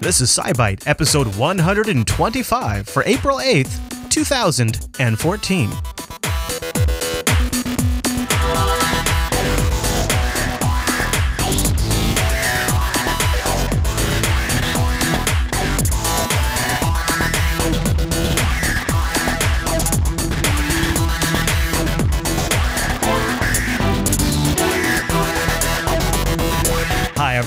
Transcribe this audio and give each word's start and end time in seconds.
This 0.00 0.20
is 0.20 0.30
SciByte, 0.30 0.86
episode 0.86 1.26
125 1.34 2.88
for 2.88 3.02
April 3.04 3.38
8th, 3.38 4.08
2014. 4.10 5.97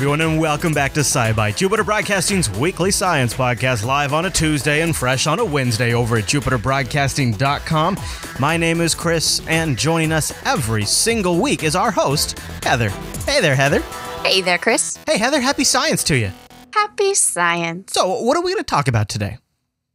Everyone, 0.02 0.22
and 0.22 0.42
welcome 0.42 0.74
back 0.74 0.94
to 0.94 1.02
SciByte, 1.02 1.58
Jupiter 1.58 1.84
Broadcasting's 1.84 2.50
weekly 2.58 2.90
science 2.90 3.36
podcast, 3.36 3.86
live 3.86 4.14
on 4.14 4.26
a 4.26 4.32
Tuesday 4.32 4.82
and 4.82 4.96
fresh 4.96 5.28
on 5.28 5.38
a 5.38 5.46
Wednesday 5.46 5.94
over 5.94 6.18
at 6.18 6.24
jupiterbroadcasting.com. 6.24 8.00
My 8.40 8.58
name 8.58 8.82
is 8.82 8.96
Chris, 8.96 9.44
and 9.48 9.78
joining 9.78 10.12
us 10.12 10.34
every 10.44 10.86
single 10.86 11.40
week 11.40 11.64
is 11.64 11.76
our 11.76 11.92
host, 11.92 12.40
Heather. 12.64 12.90
Hey 13.28 13.42
there, 13.42 13.54
Heather. 13.54 13.82
Hey 14.24 14.42
there, 14.42 14.58
Chris. 14.58 14.98
Hey, 15.06 15.20
Heather, 15.20 15.40
happy 15.40 15.64
science 15.64 16.04
to 16.06 16.18
you. 16.18 16.32
Happy 16.74 17.14
science. 17.14 17.94
So, 17.94 18.24
what 18.24 18.36
are 18.36 18.42
we 18.42 18.54
going 18.54 18.64
to 18.64 18.64
talk 18.64 18.88
about 18.88 19.08
today? 19.08 19.38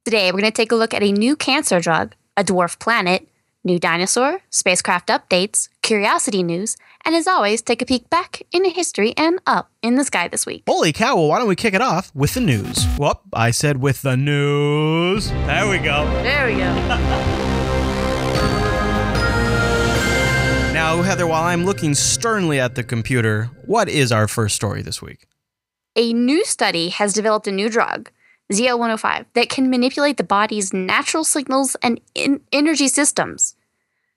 Today, 0.04 0.30
we're 0.30 0.38
going 0.38 0.45
to 0.45 0.51
take 0.52 0.70
a 0.70 0.77
look 0.77 0.95
at 0.95 1.02
a 1.02 1.10
new 1.10 1.34
cancer 1.34 1.80
drug, 1.80 2.15
a 2.37 2.45
dwarf 2.45 2.79
planet, 2.79 3.27
new 3.65 3.80
dinosaur, 3.80 4.41
spacecraft 4.51 5.09
updates, 5.09 5.68
curiosity 5.86 6.42
news, 6.42 6.76
and 7.04 7.14
as 7.14 7.28
always, 7.28 7.62
take 7.62 7.80
a 7.80 7.86
peek 7.86 8.10
back 8.10 8.42
into 8.50 8.68
history 8.68 9.14
and 9.16 9.38
up 9.46 9.70
in 9.82 9.95
the 9.95 10.04
sky 10.04 10.26
this 10.26 10.45
week. 10.45 10.64
Holy 10.68 10.92
cow, 10.92 11.14
well, 11.14 11.28
why 11.28 11.38
don't 11.38 11.46
we 11.46 11.54
kick 11.54 11.74
it 11.74 11.80
off 11.80 12.12
with 12.14 12.34
the 12.34 12.40
news? 12.40 12.84
Whoop, 12.98 13.20
I 13.32 13.52
said 13.52 13.80
with 13.80 14.02
the 14.02 14.16
news. 14.16 15.30
There 15.30 15.70
we 15.70 15.78
go. 15.78 16.04
There 16.23 16.46
we 16.46 16.56
go. 16.56 17.32
Now, 20.76 21.01
Heather, 21.01 21.26
while 21.26 21.43
I'm 21.43 21.65
looking 21.65 21.95
sternly 21.95 22.60
at 22.60 22.74
the 22.74 22.84
computer, 22.84 23.50
what 23.65 23.88
is 23.88 24.12
our 24.12 24.28
first 24.28 24.54
story 24.54 24.82
this 24.82 25.00
week? 25.00 25.26
a 25.96 26.12
new 26.12 26.45
study 26.45 26.90
has 26.90 27.15
developed 27.15 27.48
a 27.48 27.52
new 27.52 27.68
drug, 27.71 28.10
ZL105, 28.52 29.24
that 29.32 29.48
can 29.48 29.71
manipulate 29.71 30.18
the 30.18 30.24
body's 30.24 30.73
natural 30.73 31.24
signals 31.24 31.74
and 31.82 32.00
in- 32.15 32.43
energy 32.52 32.87
systems 32.87 33.55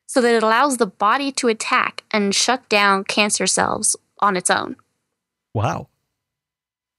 so 0.10 0.22
that 0.22 0.34
it 0.34 0.42
allows 0.42 0.78
the 0.78 0.88
body 0.88 1.32
to 1.32 1.50
attack 1.50 2.04
and 2.10 2.34
shut 2.34 2.68
down 2.68 3.04
cancer 3.04 3.46
cells 3.46 3.96
on 4.18 4.36
its 4.36 4.50
own. 4.50 4.76
Wow. 5.54 5.88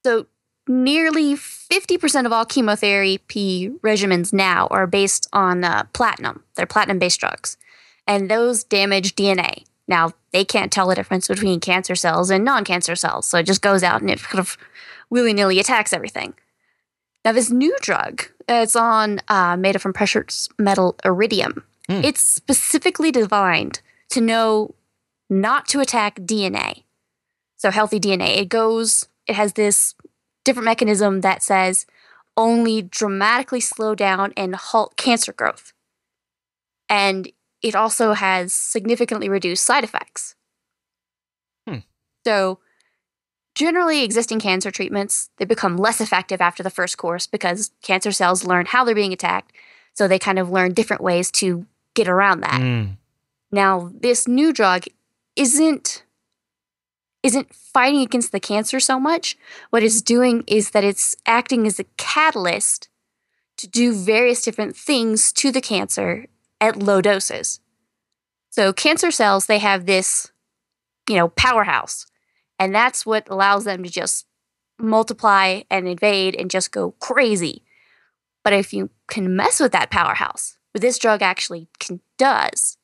So, 0.07 0.27
nearly 0.69 1.35
50% 1.35 2.25
of 2.25 2.33
all 2.33 2.45
chemotherapy 2.45 3.71
regimens 3.83 4.33
now 4.33 4.69
are 4.71 4.87
based 4.87 5.27
on 5.33 5.65
uh, 5.65 5.89
platinum. 5.93 6.45
They're 6.55 6.67
platinum 6.67 7.01
based 7.01 7.19
drugs. 7.19 7.57
And 8.07 8.31
those 8.31 8.63
damage 8.63 9.17
DNA. 9.17 9.65
Now, 9.89 10.13
they 10.31 10.45
can't 10.45 10.71
tell 10.71 10.87
the 10.87 10.95
difference 10.95 11.27
between 11.27 11.59
cancer 11.59 11.97
cells 11.97 12.31
and 12.31 12.45
non 12.45 12.65
cancer 12.65 12.95
cells. 12.95 13.27
So, 13.27 13.39
it 13.39 13.47
just 13.47 13.61
goes 13.61 13.83
out 13.83 14.03
and 14.03 14.11
it 14.11 14.23
kind 14.23 14.39
of 14.39 14.57
willy 15.11 15.33
nilly 15.33 15.59
attacks 15.59 15.93
everything. 15.93 16.35
Now, 17.25 17.33
this 17.33 17.51
new 17.51 17.77
drug, 17.81 18.23
uh, 18.49 18.63
it's 18.63 18.77
on 18.77 19.19
uh, 19.27 19.57
made 19.57 19.83
from 19.83 19.93
precious 19.93 20.49
metal 20.61 20.95
iridium. 21.05 21.65
Hmm. 21.91 22.03
It's 22.05 22.23
specifically 22.23 23.11
designed 23.11 23.81
to 24.11 24.21
know 24.21 24.77
not 25.29 25.67
to 25.69 25.81
attack 25.81 26.21
DNA. 26.21 26.85
So, 27.57 27.73
healthy 27.73 27.99
DNA. 27.99 28.39
It 28.39 28.49
goes, 28.49 29.09
it 29.27 29.35
has 29.35 29.55
this 29.55 29.97
different 30.45 30.67
mechanism 30.67 31.21
that 31.23 31.43
says 31.43 31.87
only 32.37 32.81
dramatically 32.81 33.61
slow 33.61 33.97
down 33.97 34.33
and 34.37 34.55
halt 34.55 34.97
cancer 34.97 35.33
growth. 35.33 35.73
And 36.89 37.33
it 37.61 37.75
also 37.75 38.13
has 38.13 38.53
significantly 38.53 39.29
reduced 39.29 39.65
side 39.65 39.83
effects. 39.83 40.37
Hmm. 41.69 41.79
So, 42.25 42.61
generally 43.57 44.05
existing 44.05 44.39
cancer 44.39 44.71
treatments, 44.71 45.31
they 45.39 45.45
become 45.45 45.77
less 45.77 46.01
effective 46.01 46.41
after 46.41 46.63
the 46.63 46.71
first 46.71 46.99
course 46.99 47.27
because 47.27 47.73
cancer 47.83 48.13
cells 48.13 48.45
learn 48.45 48.67
how 48.67 48.85
they're 48.85 48.95
being 48.95 49.13
attacked. 49.13 49.53
So 49.93 50.07
they 50.07 50.21
kind 50.21 50.39
of 50.39 50.51
learn 50.51 50.73
different 50.73 51.03
ways 51.03 51.31
to 51.33 51.67
get 51.95 52.09
around 52.09 52.41
that. 52.41 52.61
Mm. 52.61 52.97
Now, 53.53 53.91
this 53.95 54.29
new 54.29 54.53
drug 54.53 54.85
isn't 55.37 56.05
isn't 57.23 57.55
fighting 57.55 58.01
against 58.01 58.33
the 58.33 58.41
cancer 58.41 58.81
so 58.81 58.99
much. 58.99 59.37
What 59.69 59.83
it's 59.83 60.01
doing 60.01 60.43
is 60.47 60.71
that 60.71 60.85
it's 60.85 61.15
acting 61.27 61.67
as 61.67 61.79
a 61.79 61.85
catalyst 61.99 62.89
to 63.59 63.69
do 63.69 63.93
various 63.93 64.41
different 64.41 64.75
things 64.75 65.31
to 65.33 65.53
the 65.53 65.61
cancer 65.61 66.27
at 66.63 66.83
low 66.83 67.03
doses. 67.03 67.61
So 68.49 68.73
cancer 68.73 69.11
cells, 69.11 69.47
they 69.47 69.59
have 69.59 69.85
this, 69.85 70.33
you 71.09 71.17
know, 71.17 71.29
powerhouse. 71.29 72.07
And 72.59 72.75
that's 72.75 73.05
what 73.05 73.29
allows 73.29 73.65
them 73.65 73.83
to 73.85 73.91
just 73.91 74.27
multiply 74.79 75.63
and 75.71 75.87
invade 75.87 76.35
and 76.35 76.51
just 76.51 76.73
go 76.73 76.93
crazy. 76.93 77.63
But 78.43 78.55
if 78.55 78.73
you 78.73 78.91
can 79.09 79.37
mess 79.37 79.61
with 79.61 79.73
that 79.73 79.91
powerhouse, 79.91 80.57
what 80.73 80.83
this 80.83 80.99
drug 80.99 81.23
actually 81.23 81.69
can, 81.79 82.01
does, 82.19 82.77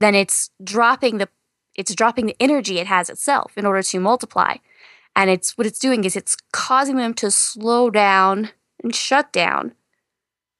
then 0.00 0.14
it's 0.14 0.50
dropping 0.62 1.18
the 1.18 1.28
it's 1.74 1.94
dropping 1.94 2.26
the 2.26 2.36
energy 2.38 2.78
it 2.78 2.86
has 2.86 3.08
itself 3.08 3.56
in 3.56 3.64
order 3.64 3.82
to 3.82 3.98
multiply. 3.98 4.56
And 5.16 5.30
it's 5.30 5.56
what 5.56 5.66
it's 5.66 5.78
doing 5.78 6.04
is 6.04 6.16
it's 6.16 6.36
causing 6.52 6.96
them 6.96 7.14
to 7.14 7.30
slow 7.30 7.88
down 7.88 8.50
and 8.82 8.94
shut 8.94 9.32
down 9.32 9.72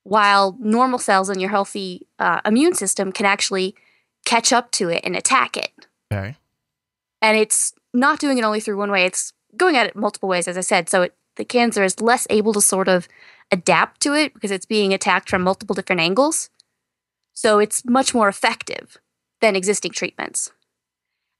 while 0.05 0.57
normal 0.59 0.99
cells 0.99 1.31
in 1.31 1.39
your 1.39 1.51
healthy 1.51 2.07
uh, 2.19 2.41
immune 2.45 2.75
system 2.75 3.13
can 3.13 3.27
actually 3.27 3.75
catch 4.25 4.53
up 4.53 4.71
to 4.73 4.89
it 4.89 5.03
and 5.05 5.17
attack 5.17 5.57
it. 5.57 5.71
Okay. 6.13 6.37
And 7.21 7.37
it's 7.37 7.73
not 7.95 8.19
doing 8.19 8.39
it 8.39 8.45
only 8.45 8.61
through 8.61 8.77
one 8.77 8.91
way, 8.91 9.05
it's 9.05 9.33
going 9.57 9.77
at 9.77 9.87
it 9.87 9.97
multiple 9.97 10.29
ways, 10.29 10.49
as 10.49 10.57
I 10.57 10.63
said. 10.63 10.89
So 10.89 11.03
it, 11.03 11.15
the 11.37 11.45
cancer 11.45 11.85
is 11.85 12.01
less 12.01 12.27
able 12.31 12.53
to 12.55 12.61
sort 12.61 12.89
of 12.89 13.07
adapt 13.53 14.01
to 14.01 14.15
it 14.15 14.35
because 14.35 14.51
it's 14.51 14.67
being 14.67 14.93
attacked 14.93 15.31
from 15.31 15.43
multiple 15.43 15.75
different 15.75 16.01
angles. 16.01 16.51
So 17.33 17.59
it's 17.59 17.85
much 17.85 18.15
more 18.15 18.29
effective 18.29 18.99
than 19.41 19.55
existing 19.55 19.93
treatments. 19.93 20.51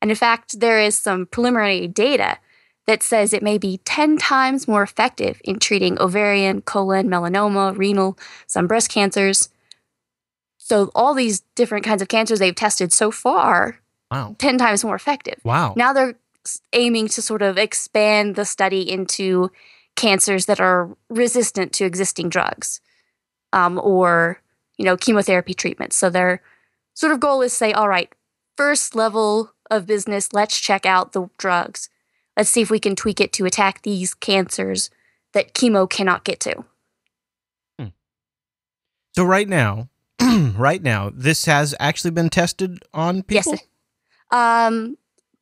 And 0.01 0.11
in 0.11 0.17
fact, 0.17 0.61
there 0.61 0.81
is 0.81 0.97
some 0.97 1.27
preliminary 1.27 1.89
data 1.89 2.39
that 2.87 3.03
says 3.03 3.33
it 3.33 3.43
may 3.43 3.59
be 3.59 3.79
10 3.85 4.19
times 4.19 4.67
more 4.67 4.83
effective 4.83 5.41
in 5.45 5.59
treating 5.59 6.01
ovarian, 6.01 6.63
colon, 6.63 7.09
melanoma, 7.09 7.77
renal, 7.77 8.19
some 8.47 8.67
breast 8.67 8.91
cancers. 8.91 9.49
So, 10.59 10.91
all 10.95 11.15
these 11.15 11.41
different 11.55 11.85
kinds 11.85 12.03
of 12.03 12.09
cancers 12.09 12.39
they've 12.39 12.55
tested 12.55 12.93
so 12.93 13.11
far, 13.11 13.79
Wow. 14.13 14.37
10 14.39 14.59
times 14.59 14.85
more 14.85 14.95
effective. 14.95 15.41
Wow. 15.43 15.73
Now 15.75 15.95
they're 15.95 16.17
aiming 16.75 17.09
to 17.09 17.23
sort 17.23 17.41
of 17.41 17.57
expand 17.57 18.37
the 18.37 18.45
study 18.45 18.89
into 18.91 19.51
cancers 19.97 20.47
that 20.47 20.61
are 20.61 20.97
resistant 21.09 21.73
to 21.75 21.85
existing 21.85 22.29
drugs 22.29 22.81
um, 23.53 23.79
or, 23.83 24.41
you 24.79 24.85
know, 24.85 24.97
chemotherapy 24.97 25.55
treatments. 25.55 25.97
So 25.97 26.11
their 26.11 26.43
sort 26.95 27.13
of 27.13 27.21
goal 27.21 27.43
is 27.43 27.53
say, 27.53 27.73
all 27.73 27.89
right, 27.89 28.13
first 28.57 28.95
level 28.95 29.53
of 29.71 29.87
business, 29.87 30.33
let's 30.33 30.59
check 30.59 30.87
out 30.87 31.13
the 31.13 31.29
drugs. 31.39 31.89
Let's 32.37 32.51
see 32.51 32.63
if 32.63 32.71
we 32.71 32.81
can 32.81 32.97
tweak 32.97 33.21
it 33.21 33.33
to 33.35 33.45
attack 33.45 33.83
these 33.83 34.15
cancers 34.15 34.91
that 35.33 35.55
chemo 35.55 35.89
cannot 35.89 36.25
get 36.25 36.41
to. 36.41 36.65
So 39.15 39.25
right 39.25 39.49
now, 39.49 39.89
right 40.57 40.83
now, 40.83 41.11
this 41.15 41.45
has 41.45 41.75
actually 41.79 42.13
been 42.13 42.31
tested 42.31 42.83
on 42.95 43.23
people. 43.23 43.53
Yes. 43.53 43.63
Um, 44.31 44.97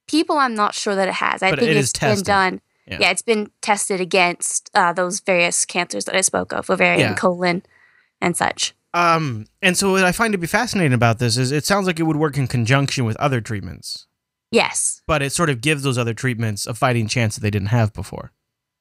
people, 0.09 0.37
I'm 0.37 0.55
not 0.55 0.75
sure 0.75 0.97
that 0.97 1.09
it 1.09 1.15
has. 1.15 1.43
I 1.43 1.51
But 1.51 1.61
think 1.61 1.71
it 1.71 1.77
it's 1.77 1.97
been 1.97 2.23
done. 2.23 2.61
Yeah. 2.91 2.99
Yeah. 3.01 3.11
it's 3.11 3.23
been 3.23 3.51
tested 3.63 4.01
against 4.01 4.71
uh, 4.75 4.93
those 4.93 5.21
various 5.21 5.65
cancers 5.65 6.05
that 6.07 6.17
I 6.17 6.21
spoke 6.23 6.53
of, 6.53 6.69
ovarian, 6.69 7.01
Yeah. 7.11 7.15
colon, 7.15 7.63
and 8.21 8.37
such. 8.37 8.75
Um, 8.93 9.47
and 9.63 9.77
so 9.77 9.93
what 9.93 10.05
I 10.05 10.11
find 10.13 10.33
to 10.33 10.39
be 10.39 10.49
fascinating 10.49 10.93
about 10.93 11.19
this 11.21 11.37
is 11.37 11.53
it 11.53 11.65
sounds 11.65 11.87
like 11.87 12.01
it 12.01 12.03
would 12.03 12.17
work 12.17 12.37
in 12.37 12.49
conjunction 12.49 13.05
with 13.05 13.17
other 13.19 13.41
treatments, 13.41 14.07
Yes. 14.51 15.03
but 15.07 15.23
it 15.23 15.31
sort 15.33 15.49
of 15.51 15.61
gives 15.61 15.85
those 15.85 15.97
other 15.97 16.13
treatments 16.15 16.67
a 16.67 16.75
fighting 16.75 17.07
chance 17.07 17.37
that 17.37 17.41
they 17.43 17.51
didn't 17.51 17.69
have 17.69 17.93
before. 17.93 18.33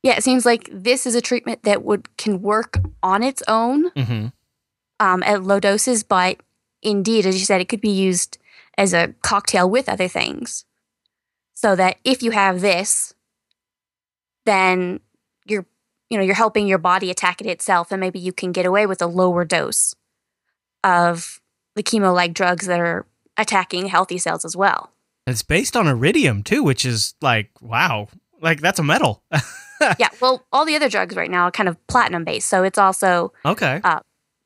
Yeah, 0.02 0.16
it 0.18 0.24
seems 0.24 0.46
like 0.46 0.68
this 0.72 1.06
is 1.06 1.14
a 1.14 1.22
treatment 1.22 1.62
that 1.64 1.84
would 1.84 2.16
can 2.18 2.42
work 2.42 2.80
on 3.04 3.22
its 3.22 3.44
own 3.48 3.92
Mm-hmm. 3.92 4.28
um, 5.00 5.24
at 5.24 5.44
low 5.44 5.60
doses, 5.60 6.02
but 6.04 6.40
indeed, 6.82 7.26
as 7.28 7.38
you 7.40 7.46
said, 7.46 7.62
it 7.62 7.70
could 7.70 7.82
be 7.82 7.90
used 7.92 8.38
as 8.78 8.94
a 8.94 9.14
cocktail 9.22 9.70
with 9.70 9.88
other 9.90 10.08
things. 10.08 10.66
So 11.54 11.76
that 11.76 11.98
if 12.06 12.24
you 12.24 12.32
have 12.32 12.62
this, 12.62 13.14
then 14.46 15.00
you're 15.46 15.66
you 16.10 16.18
know 16.18 16.24
you're 16.24 16.36
helping 16.36 16.68
your 16.68 16.78
body 16.78 17.10
attack 17.12 17.42
it 17.42 17.48
itself, 17.48 17.92
and 17.92 18.00
maybe 18.00 18.20
you 18.20 18.34
can 18.34 18.52
get 18.52 18.66
away 18.66 18.86
with 18.86 19.02
a 19.02 19.08
lower 19.08 19.46
dose 19.46 19.96
of 20.84 21.42
the 21.76 21.84
chemo-like 21.84 22.34
drugs 22.34 22.66
that 22.68 22.80
are 22.80 23.06
attacking 23.38 23.88
healthy 23.88 24.18
cells 24.18 24.44
as 24.46 24.56
well. 24.56 24.92
It's 25.28 25.44
based 25.44 25.76
on 25.78 25.88
iridium 25.88 26.44
too, 26.44 26.64
which 26.64 26.86
is 26.86 27.14
like 27.22 27.50
wow, 27.62 28.08
like 28.42 28.62
that's 28.62 28.80
a 28.80 28.84
metal. 28.84 29.24
yeah, 30.00 30.10
well, 30.22 30.44
all 30.52 30.66
the 30.66 30.76
other 30.76 30.90
drugs 30.90 31.16
right 31.16 31.30
now 31.30 31.44
are 31.44 31.52
kind 31.52 31.70
of 31.70 31.76
platinum 31.88 32.24
based, 32.24 32.48
so 32.50 32.64
it's 32.64 32.78
also 32.78 33.32
Okay. 33.46 33.80
Uh, 33.84 34.00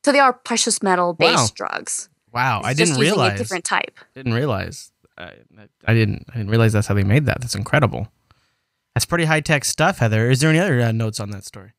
so 0.03 0.11
they 0.11 0.19
are 0.19 0.33
precious 0.33 0.83
metal 0.83 1.13
based 1.13 1.35
Wow. 1.37 1.67
drugs. 1.69 2.09
wow. 2.33 2.61
I 2.63 2.73
didn't 2.73 2.97
realize. 2.97 3.39
a 3.39 3.43
different 3.43 3.63
type. 3.63 3.97
Didn't 4.13 4.33
realize. 4.33 4.91
I, 5.17 5.31
I 5.85 5.93
didn't. 5.93 6.25
I 6.29 6.37
didn't 6.37 6.49
realize 6.49 6.73
that's 6.73 6.87
how 6.87 6.93
they 6.95 7.03
made 7.03 7.25
that. 7.27 7.39
That's 7.39 7.55
incredible. 7.55 8.09
That's 8.95 9.05
pretty 9.05 9.25
high 9.25 9.41
tech 9.41 9.65
stuff, 9.65 9.99
Heather. 9.99 10.29
Is 10.29 10.39
there 10.39 10.49
any 10.49 10.59
other 10.59 10.79
uh, 10.81 10.91
notes 10.91 11.19
on 11.19 11.31
that 11.31 11.43
story? 11.43 11.73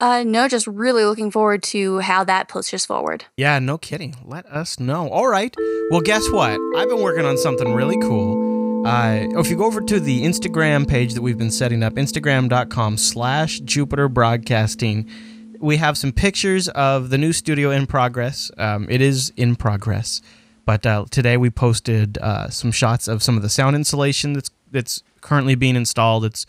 Uh, 0.00 0.24
no, 0.24 0.48
just 0.48 0.66
really 0.66 1.04
looking 1.04 1.30
forward 1.30 1.62
to 1.62 2.00
how 2.00 2.24
that 2.24 2.48
pushes 2.48 2.84
forward. 2.84 3.24
Yeah, 3.36 3.60
no 3.60 3.78
kidding. 3.78 4.16
Let 4.24 4.46
us 4.46 4.80
know. 4.80 5.08
All 5.08 5.28
right. 5.28 5.54
Well, 5.90 6.00
guess 6.00 6.28
what? 6.30 6.58
I've 6.76 6.88
been 6.88 7.00
working 7.00 7.24
on 7.24 7.38
something 7.38 7.72
really 7.72 7.96
cool. 8.00 8.84
Uh, 8.84 9.28
if 9.38 9.48
you 9.48 9.56
go 9.56 9.64
over 9.64 9.80
to 9.80 10.00
the 10.00 10.24
Instagram 10.24 10.88
page 10.88 11.14
that 11.14 11.22
we've 11.22 11.38
been 11.38 11.52
setting 11.52 11.84
up, 11.84 11.92
instagram.com 11.92 12.96
slash 12.96 13.60
Jupiter 13.60 14.08
Broadcasting, 14.08 15.08
we 15.60 15.76
have 15.76 15.96
some 15.96 16.10
pictures 16.10 16.66
of 16.70 17.10
the 17.10 17.18
new 17.18 17.32
studio 17.32 17.70
in 17.70 17.86
progress. 17.86 18.50
Um, 18.58 18.88
it 18.90 19.00
is 19.00 19.32
in 19.36 19.54
progress. 19.54 20.20
But 20.64 20.84
uh, 20.84 21.04
today 21.12 21.36
we 21.36 21.50
posted 21.50 22.18
uh, 22.18 22.48
some 22.48 22.72
shots 22.72 23.06
of 23.06 23.22
some 23.22 23.36
of 23.36 23.42
the 23.42 23.48
sound 23.48 23.76
insulation 23.76 24.32
that's 24.32 24.50
that's 24.72 25.04
currently 25.22 25.54
being 25.54 25.76
installed. 25.76 26.24
It's 26.24 26.44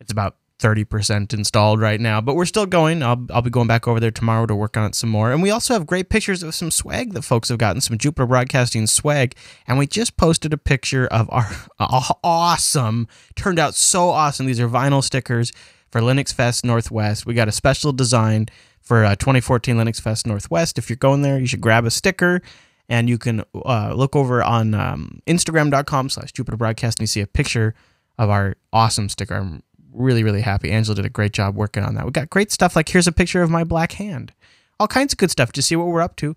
it's 0.00 0.12
about 0.12 0.36
30% 0.60 1.34
installed 1.34 1.80
right 1.80 2.00
now, 2.00 2.20
but 2.20 2.36
we're 2.36 2.44
still 2.44 2.66
going. 2.66 3.02
I'll, 3.02 3.26
I'll 3.30 3.42
be 3.42 3.50
going 3.50 3.66
back 3.66 3.88
over 3.88 3.98
there 3.98 4.10
tomorrow 4.10 4.46
to 4.46 4.54
work 4.54 4.76
on 4.76 4.86
it 4.86 4.94
some 4.94 5.10
more. 5.10 5.32
And 5.32 5.42
we 5.42 5.50
also 5.50 5.74
have 5.74 5.86
great 5.86 6.08
pictures 6.08 6.42
of 6.42 6.54
some 6.54 6.70
swag 6.70 7.12
that 7.14 7.22
folks 7.22 7.48
have 7.48 7.58
gotten, 7.58 7.80
some 7.80 7.98
Jupiter 7.98 8.26
Broadcasting 8.26 8.86
swag. 8.86 9.34
And 9.66 9.78
we 9.78 9.86
just 9.86 10.16
posted 10.16 10.52
a 10.52 10.58
picture 10.58 11.06
of 11.06 11.28
our 11.30 11.50
aw- 11.78 12.18
awesome, 12.22 13.08
turned 13.34 13.58
out 13.58 13.74
so 13.74 14.10
awesome. 14.10 14.46
These 14.46 14.60
are 14.60 14.68
vinyl 14.68 15.02
stickers 15.02 15.52
for 15.90 16.00
Linux 16.00 16.32
Fest 16.32 16.64
Northwest. 16.64 17.26
We 17.26 17.34
got 17.34 17.48
a 17.48 17.52
special 17.52 17.92
design 17.92 18.48
for 18.80 19.04
uh, 19.04 19.16
2014 19.16 19.76
Linux 19.76 20.00
Fest 20.00 20.26
Northwest. 20.26 20.78
If 20.78 20.88
you're 20.88 20.96
going 20.96 21.22
there, 21.22 21.38
you 21.38 21.46
should 21.46 21.60
grab 21.60 21.84
a 21.84 21.90
sticker. 21.90 22.42
And 22.88 23.08
you 23.08 23.16
can 23.16 23.44
uh, 23.54 23.94
look 23.94 24.14
over 24.14 24.42
on 24.42 24.74
um, 24.74 25.20
Instagram.com 25.26 26.10
slash 26.10 26.32
Jupiter 26.32 26.56
Broadcast 26.56 26.98
and 26.98 27.04
you 27.04 27.06
see 27.06 27.20
a 27.20 27.26
picture 27.26 27.74
of 28.18 28.30
our 28.30 28.56
awesome 28.72 29.08
sticker. 29.08 29.34
I'm 29.34 29.62
really, 29.92 30.22
really 30.22 30.42
happy. 30.42 30.70
Angela 30.70 30.96
did 30.96 31.06
a 31.06 31.10
great 31.10 31.32
job 31.32 31.56
working 31.56 31.82
on 31.82 31.94
that. 31.94 32.04
We 32.04 32.12
got 32.12 32.30
great 32.30 32.52
stuff 32.52 32.76
like 32.76 32.88
here's 32.88 33.06
a 33.06 33.12
picture 33.12 33.42
of 33.42 33.50
my 33.50 33.64
black 33.64 33.92
hand. 33.92 34.32
All 34.78 34.88
kinds 34.88 35.12
of 35.14 35.18
good 35.18 35.30
stuff 35.30 35.52
to 35.52 35.62
see 35.62 35.76
what 35.76 35.86
we're 35.86 36.02
up 36.02 36.16
to 36.16 36.36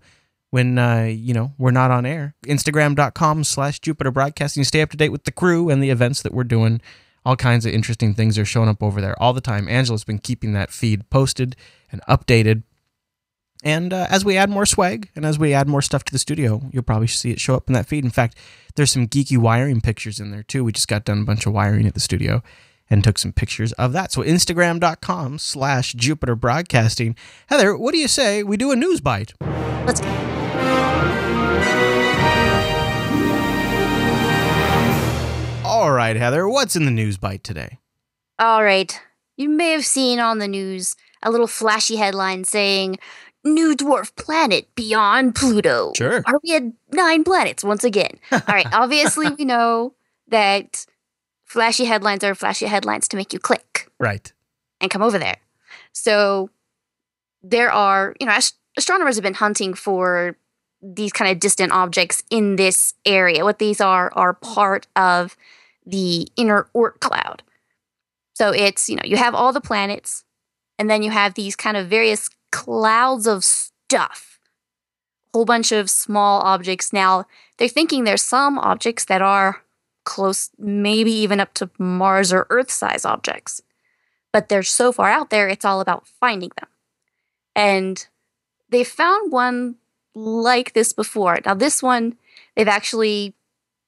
when, 0.50 0.78
uh, 0.78 1.02
you 1.10 1.34
know, 1.34 1.52
we're 1.58 1.70
not 1.70 1.90
on 1.90 2.06
air. 2.06 2.34
Instagram.com 2.46 3.44
slash 3.44 3.80
Jupiter 3.80 4.10
Broadcasting. 4.10 4.64
Stay 4.64 4.80
up 4.80 4.90
to 4.90 4.96
date 4.96 5.10
with 5.10 5.24
the 5.24 5.32
crew 5.32 5.68
and 5.68 5.82
the 5.82 5.90
events 5.90 6.22
that 6.22 6.32
we're 6.32 6.44
doing. 6.44 6.80
All 7.24 7.36
kinds 7.36 7.66
of 7.66 7.74
interesting 7.74 8.14
things 8.14 8.38
are 8.38 8.44
showing 8.44 8.68
up 8.68 8.82
over 8.82 9.00
there 9.00 9.20
all 9.20 9.32
the 9.32 9.40
time. 9.40 9.68
Angela's 9.68 10.04
been 10.04 10.18
keeping 10.18 10.52
that 10.54 10.70
feed 10.70 11.10
posted 11.10 11.56
and 11.92 12.00
updated. 12.08 12.62
And 13.64 13.92
uh, 13.92 14.06
as 14.08 14.24
we 14.24 14.36
add 14.36 14.50
more 14.50 14.66
swag 14.66 15.10
and 15.16 15.24
as 15.24 15.38
we 15.38 15.52
add 15.52 15.68
more 15.68 15.82
stuff 15.82 16.04
to 16.04 16.12
the 16.12 16.18
studio, 16.18 16.62
you'll 16.72 16.84
probably 16.84 17.08
see 17.08 17.30
it 17.30 17.40
show 17.40 17.54
up 17.54 17.68
in 17.68 17.74
that 17.74 17.86
feed. 17.86 18.04
In 18.04 18.10
fact, 18.10 18.38
there's 18.76 18.92
some 18.92 19.08
geeky 19.08 19.36
wiring 19.36 19.80
pictures 19.80 20.20
in 20.20 20.30
there 20.30 20.44
too. 20.44 20.62
We 20.62 20.72
just 20.72 20.88
got 20.88 21.04
done 21.04 21.22
a 21.22 21.24
bunch 21.24 21.46
of 21.46 21.52
wiring 21.52 21.86
at 21.86 21.94
the 21.94 22.00
studio 22.00 22.42
and 22.88 23.02
took 23.02 23.18
some 23.18 23.32
pictures 23.32 23.72
of 23.72 23.92
that. 23.92 24.12
So 24.12 24.22
Instagram.com 24.22 25.38
slash 25.38 25.92
Jupiter 25.92 26.36
Broadcasting. 26.36 27.16
Heather, 27.48 27.76
what 27.76 27.92
do 27.92 27.98
you 27.98 28.08
say 28.08 28.42
we 28.42 28.56
do 28.56 28.70
a 28.70 28.76
news 28.76 29.00
bite? 29.00 29.34
Let's 29.40 30.00
go. 30.00 30.08
All 35.64 35.92
right, 35.92 36.16
Heather, 36.16 36.48
what's 36.48 36.76
in 36.76 36.86
the 36.86 36.90
news 36.90 37.18
bite 37.18 37.44
today? 37.44 37.78
All 38.38 38.64
right. 38.64 38.98
You 39.36 39.48
may 39.48 39.70
have 39.70 39.84
seen 39.84 40.18
on 40.18 40.38
the 40.38 40.48
news 40.48 40.96
a 41.22 41.30
little 41.30 41.46
flashy 41.46 41.96
headline 41.96 42.44
saying, 42.44 42.98
New 43.54 43.74
dwarf 43.76 44.14
planet 44.16 44.74
beyond 44.74 45.34
Pluto. 45.34 45.92
Sure. 45.96 46.22
Are 46.26 46.40
we 46.42 46.54
at 46.54 46.62
nine 46.92 47.24
planets 47.24 47.64
once 47.64 47.84
again? 47.84 48.18
All 48.32 48.40
right. 48.48 48.66
Obviously, 48.72 49.28
we 49.30 49.44
know 49.44 49.94
that 50.28 50.86
flashy 51.44 51.84
headlines 51.86 52.22
are 52.24 52.34
flashy 52.34 52.66
headlines 52.66 53.08
to 53.08 53.16
make 53.16 53.32
you 53.32 53.38
click 53.38 53.90
Right. 53.98 54.32
and 54.80 54.90
come 54.90 55.02
over 55.02 55.18
there. 55.18 55.36
So 55.92 56.50
there 57.42 57.70
are, 57.72 58.14
you 58.20 58.26
know, 58.26 58.32
ast- 58.32 58.58
astronomers 58.76 59.16
have 59.16 59.22
been 59.22 59.34
hunting 59.34 59.74
for 59.74 60.36
these 60.82 61.12
kind 61.12 61.30
of 61.30 61.40
distant 61.40 61.72
objects 61.72 62.22
in 62.30 62.56
this 62.56 62.94
area. 63.04 63.44
What 63.44 63.58
these 63.58 63.80
are 63.80 64.12
are 64.14 64.34
part 64.34 64.86
of 64.94 65.36
the 65.86 66.28
inner 66.36 66.68
Oort 66.76 67.00
cloud. 67.00 67.42
So 68.34 68.52
it's, 68.52 68.88
you 68.88 68.94
know, 68.96 69.02
you 69.04 69.16
have 69.16 69.34
all 69.34 69.52
the 69.52 69.60
planets 69.60 70.22
and 70.78 70.88
then 70.88 71.02
you 71.02 71.10
have 71.10 71.34
these 71.34 71.56
kind 71.56 71.76
of 71.76 71.88
various 71.88 72.30
clouds 72.50 73.26
of 73.26 73.44
stuff. 73.44 74.38
A 75.32 75.38
whole 75.38 75.44
bunch 75.44 75.72
of 75.72 75.90
small 75.90 76.40
objects. 76.40 76.92
Now, 76.92 77.26
they're 77.56 77.68
thinking 77.68 78.04
there's 78.04 78.22
some 78.22 78.58
objects 78.58 79.04
that 79.06 79.22
are 79.22 79.62
close, 80.04 80.50
maybe 80.58 81.12
even 81.12 81.40
up 81.40 81.52
to 81.54 81.70
Mars 81.78 82.32
or 82.32 82.46
Earth 82.50 82.70
size 82.70 83.04
objects 83.04 83.62
but 84.32 84.48
they're 84.48 84.62
so 84.62 84.92
far 84.92 85.10
out 85.10 85.30
there, 85.30 85.48
it's 85.48 85.64
all 85.64 85.80
about 85.80 86.06
finding 86.06 86.50
them. 86.58 86.68
And 87.54 88.06
they 88.68 88.84
found 88.84 89.32
one 89.32 89.76
like 90.14 90.74
this 90.74 90.92
before. 90.92 91.38
Now, 91.44 91.54
this 91.54 91.82
one, 91.82 92.16
they've 92.54 92.68
actually, 92.68 93.34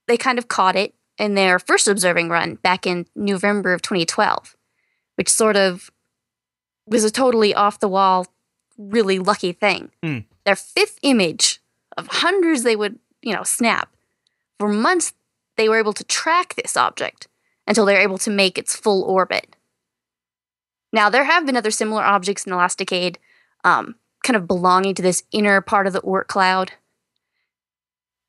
they 0.06 0.16
kind 0.16 0.38
of 0.38 0.48
caught 0.48 0.76
it 0.76 0.94
in 1.18 1.34
their 1.34 1.58
first 1.58 1.86
observing 1.86 2.30
run 2.30 2.54
back 2.56 2.86
in 2.86 3.06
November 3.14 3.72
of 3.72 3.82
2012, 3.82 4.56
which 5.16 5.28
sort 5.28 5.56
of 5.56 5.90
was 6.86 7.04
a 7.04 7.10
totally 7.10 7.54
off 7.54 7.78
the 7.78 7.88
wall, 7.88 8.26
really 8.80 9.18
lucky 9.18 9.52
thing. 9.52 9.90
Hmm. 10.02 10.18
Their 10.44 10.56
fifth 10.56 10.98
image 11.02 11.60
of 11.96 12.08
hundreds 12.08 12.62
they 12.62 12.76
would, 12.76 12.98
you 13.22 13.34
know, 13.34 13.42
snap. 13.42 13.90
For 14.58 14.68
months, 14.68 15.12
they 15.56 15.68
were 15.68 15.78
able 15.78 15.92
to 15.92 16.04
track 16.04 16.54
this 16.54 16.76
object 16.76 17.28
until 17.66 17.84
they 17.84 17.94
were 17.94 18.00
able 18.00 18.18
to 18.18 18.30
make 18.30 18.58
its 18.58 18.74
full 18.74 19.02
orbit. 19.02 19.54
Now, 20.92 21.08
there 21.08 21.24
have 21.24 21.46
been 21.46 21.56
other 21.56 21.70
similar 21.70 22.02
objects 22.02 22.44
in 22.44 22.50
the 22.50 22.56
last 22.56 22.78
decade, 22.78 23.18
um, 23.62 23.94
kind 24.24 24.36
of 24.36 24.46
belonging 24.46 24.94
to 24.94 25.02
this 25.02 25.22
inner 25.30 25.60
part 25.60 25.86
of 25.86 25.92
the 25.92 26.00
Oort 26.02 26.26
cloud. 26.26 26.72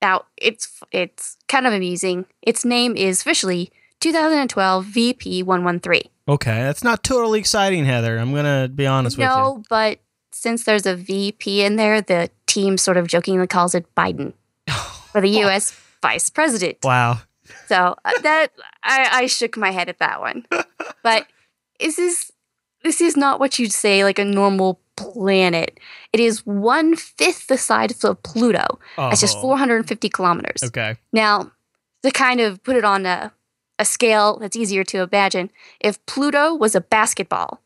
Now, 0.01 0.25
it's 0.37 0.81
it's 0.91 1.37
kind 1.47 1.67
of 1.67 1.73
amusing. 1.73 2.25
Its 2.41 2.65
name 2.65 2.95
is 2.95 3.21
officially 3.21 3.71
2012 3.99 4.85
VP113. 4.85 6.03
Okay, 6.27 6.63
that's 6.63 6.83
not 6.83 7.03
totally 7.03 7.39
exciting, 7.39 7.85
Heather. 7.85 8.17
I'm 8.17 8.31
going 8.31 8.45
to 8.45 8.67
be 8.73 8.87
honest 8.87 9.17
with 9.17 9.23
you. 9.23 9.29
No, 9.29 9.63
but 9.69 9.99
since 10.41 10.63
there's 10.63 10.87
a 10.87 10.95
VP 10.95 11.61
in 11.61 11.75
there, 11.75 12.01
the 12.01 12.31
team 12.47 12.75
sort 12.75 12.97
of 12.97 13.05
jokingly 13.05 13.45
calls 13.45 13.75
it 13.75 13.85
Biden 13.93 14.33
for 15.11 15.21
the 15.21 15.29
U.S. 15.45 15.79
Vice 16.01 16.31
President. 16.31 16.77
Wow. 16.83 17.19
So 17.67 17.95
uh, 18.03 18.21
that 18.23 18.47
I, 18.83 19.07
I 19.11 19.25
shook 19.27 19.55
my 19.55 19.69
head 19.69 19.87
at 19.87 19.99
that 19.99 20.19
one. 20.19 20.45
But 21.03 21.27
is 21.79 21.95
this 21.95 22.31
this 22.83 23.01
is 23.01 23.15
not 23.15 23.39
what 23.39 23.59
you'd 23.59 23.71
say 23.71 24.03
like 24.03 24.17
a 24.17 24.25
normal 24.25 24.79
planet. 24.95 25.79
It 26.11 26.19
is 26.19 26.43
one 26.45 26.95
fifth 26.95 27.45
the 27.45 27.57
size 27.57 28.03
of 28.03 28.23
Pluto. 28.23 28.79
That's 28.97 29.21
just 29.21 29.37
Oh. 29.37 29.41
450 29.41 30.09
kilometers. 30.09 30.63
Okay. 30.63 30.97
Now, 31.13 31.51
to 32.03 32.09
kind 32.11 32.39
of 32.39 32.63
put 32.63 32.75
it 32.75 32.83
on 32.83 33.05
a, 33.05 33.31
a 33.77 33.85
scale 33.85 34.37
that's 34.39 34.55
easier 34.55 34.83
to 34.85 35.01
imagine, 35.01 35.51
if 35.79 36.03
Pluto 36.07 36.53
was 36.55 36.73
a 36.75 36.81
basketball, 36.81 37.61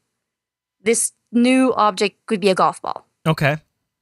this 0.82 1.14
new 1.36 1.74
object 1.76 2.26
could 2.26 2.40
be 2.40 2.50
a 2.50 2.56
golf 2.56 2.82
ball. 2.82 3.06
Okay. 3.28 3.58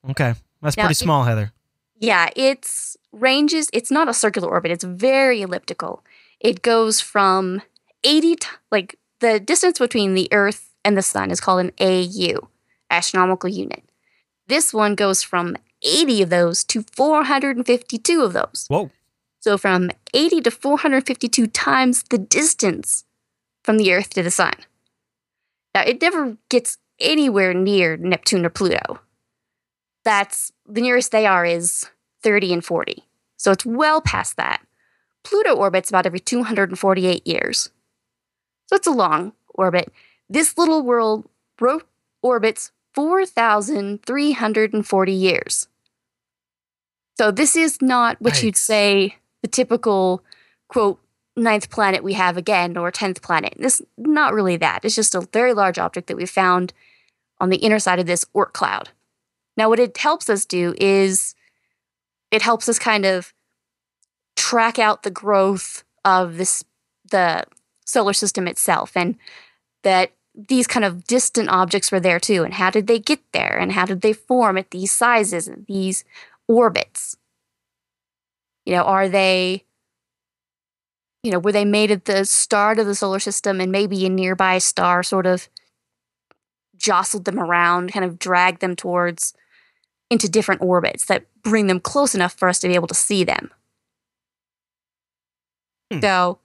Okay. 0.10 0.36
That's 0.62 0.78
Now, 0.78 0.84
pretty 0.84 0.94
it- 0.94 1.04
small, 1.04 1.24
Heather. 1.24 1.52
Yeah, 2.00 2.30
its 2.36 2.98
ranges, 3.14 3.70
it's 3.72 3.90
not 3.92 4.10
a 4.10 4.14
circular 4.14 4.50
orbit, 4.50 4.72
it's 4.72 4.84
very 4.84 5.42
elliptical. 5.42 6.04
It 6.40 6.62
goes 6.62 7.00
from 7.00 7.62
80, 8.04 8.36
t- 8.36 8.48
like 8.72 9.00
the 9.20 9.40
distance 9.40 9.80
between 9.80 10.14
the 10.14 10.28
Earth 10.34 10.74
and 10.84 10.98
the 10.98 11.02
Sun 11.02 11.32
is 11.32 11.40
called 11.40 11.62
an 11.62 11.72
AU, 11.80 12.50
astronomical 12.90 13.50
unit. 13.50 13.84
This 14.48 14.74
one 14.74 14.96
goes 14.96 15.24
from 15.24 15.56
80 15.82 16.24
of 16.24 16.30
those 16.30 16.66
to 16.66 16.84
452 16.96 18.22
of 18.22 18.34
those. 18.34 18.66
Whoa. 18.68 18.92
So 19.40 19.58
from 19.58 19.90
80 20.14 20.42
to 20.42 20.52
452 20.52 21.48
times 21.48 22.04
the 22.04 22.18
distance 22.18 23.06
from 23.64 23.78
the 23.78 23.94
Earth 23.94 24.10
to 24.12 24.24
the 24.24 24.32
Sun. 24.32 24.54
Now, 25.74 25.82
it 25.84 26.02
never 26.02 26.38
gets 26.50 26.78
anywhere 27.04 27.54
near 27.54 27.98
Neptune 27.98 28.46
or 28.46 28.50
Pluto. 28.50 29.00
That's 30.04 30.52
the 30.68 30.82
nearest 30.82 31.12
they 31.12 31.26
are 31.26 31.46
is 31.46 31.90
30 32.24 32.54
and 32.54 32.66
40. 32.66 33.04
So 33.38 33.52
it's 33.52 33.66
well 33.66 34.02
past 34.02 34.38
that. 34.38 34.66
Pluto 35.24 35.54
orbits 35.54 35.90
about 35.90 36.06
every 36.06 36.20
248 36.20 37.28
years. 37.28 37.70
So 38.68 38.76
it's 38.76 38.88
a 38.88 38.92
long 38.92 39.34
orbit. 39.50 39.92
This 40.30 40.58
little 40.58 40.82
world 40.82 41.28
ro- 41.60 41.82
orbits 42.22 42.72
4,340 42.96 45.12
years. 45.12 45.68
So 47.18 47.32
this 47.32 47.56
is 47.56 47.82
not 47.82 48.22
what 48.22 48.42
you'd 48.42 48.58
say 48.58 49.18
the 49.42 49.48
typical, 49.48 50.24
quote, 50.68 51.00
ninth 51.36 51.70
planet 51.70 52.04
we 52.04 52.14
have 52.14 52.38
again 52.38 52.78
or 52.78 52.92
10th 52.92 53.22
planet. 53.22 53.56
This 53.58 53.82
not 53.98 54.34
really 54.34 54.58
that. 54.58 54.84
It's 54.84 54.96
just 54.96 55.16
a 55.16 55.28
very 55.34 55.54
large 55.54 55.78
object 55.78 56.08
that 56.08 56.18
we 56.18 56.26
found 56.26 56.74
on 57.44 57.50
the 57.50 57.58
inner 57.58 57.78
side 57.78 58.00
of 58.00 58.06
this 58.06 58.24
Oort 58.34 58.54
cloud. 58.54 58.88
Now, 59.58 59.68
what 59.68 59.78
it 59.78 59.98
helps 59.98 60.30
us 60.30 60.46
do 60.46 60.74
is 60.78 61.36
it 62.32 62.42
helps 62.42 62.70
us 62.70 62.80
kind 62.80 63.06
of 63.06 63.34
track 64.38 64.80
out 64.80 65.04
the 65.04 65.12
growth 65.12 65.84
of 66.06 66.38
this 66.38 66.64
the 67.12 67.44
solar 67.86 68.14
system 68.14 68.48
itself 68.48 68.96
and 68.96 69.18
that 69.84 70.14
these 70.34 70.68
kind 70.68 70.86
of 70.86 71.04
distant 71.04 71.50
objects 71.50 71.92
were 71.92 72.00
there 72.00 72.18
too. 72.18 72.44
And 72.46 72.54
how 72.54 72.70
did 72.70 72.88
they 72.88 72.98
get 72.98 73.20
there? 73.34 73.58
And 73.60 73.74
how 73.74 73.86
did 73.86 74.00
they 74.00 74.14
form 74.14 74.58
at 74.58 74.72
these 74.72 74.94
sizes 74.94 75.46
and 75.50 75.66
these 75.68 76.06
orbits? 76.48 77.18
You 78.66 78.78
know 78.78 78.84
are 78.84 79.10
they 79.10 79.66
you 81.24 81.32
know 81.32 81.40
were 81.40 81.52
they 81.52 81.66
made 81.66 81.92
at 81.92 82.06
the 82.06 82.24
start 82.24 82.80
of 82.80 82.86
the 82.86 82.96
solar 82.96 83.20
system 83.20 83.60
and 83.60 83.70
maybe 83.70 84.06
a 84.06 84.10
nearby 84.10 84.60
star 84.60 85.04
sort 85.04 85.26
of 85.26 85.50
jostled 86.90 87.26
them 87.26 87.40
around 87.40 87.92
kind 87.94 88.06
of 88.06 88.20
dragged 88.20 88.60
them 88.62 88.76
towards 88.76 89.34
into 90.10 90.28
different 90.30 90.62
orbits 90.62 91.06
that 91.06 91.26
bring 91.42 91.68
them 91.68 91.80
close 91.80 92.14
enough 92.14 92.34
for 92.34 92.48
us 92.50 92.60
to 92.60 92.68
be 92.68 92.76
able 92.76 92.88
to 92.88 92.94
see 93.08 93.24
them 93.24 93.50
Hmm. 95.92 96.00
so 96.02 96.40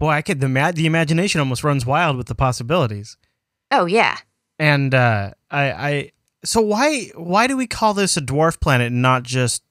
Boy, 0.00 0.10
I 0.10 0.22
could 0.22 0.40
the 0.40 0.48
ma- 0.48 0.72
the 0.72 0.86
imagination 0.86 1.38
almost 1.40 1.64
runs 1.64 1.86
wild 1.86 2.16
with 2.16 2.26
the 2.26 2.34
possibilities. 2.34 3.16
oh 3.70 3.86
yeah 3.86 4.18
And 4.58 4.94
uh, 4.94 5.32
I, 5.50 5.62
I, 5.72 6.10
so 6.44 6.60
why 6.60 7.06
why 7.16 7.46
do 7.46 7.56
we 7.56 7.66
call 7.66 7.94
this 7.94 8.16
a 8.16 8.20
dwarf 8.20 8.60
planet 8.60 8.88
and 8.88 9.00
not 9.02 9.22
just 9.22 9.62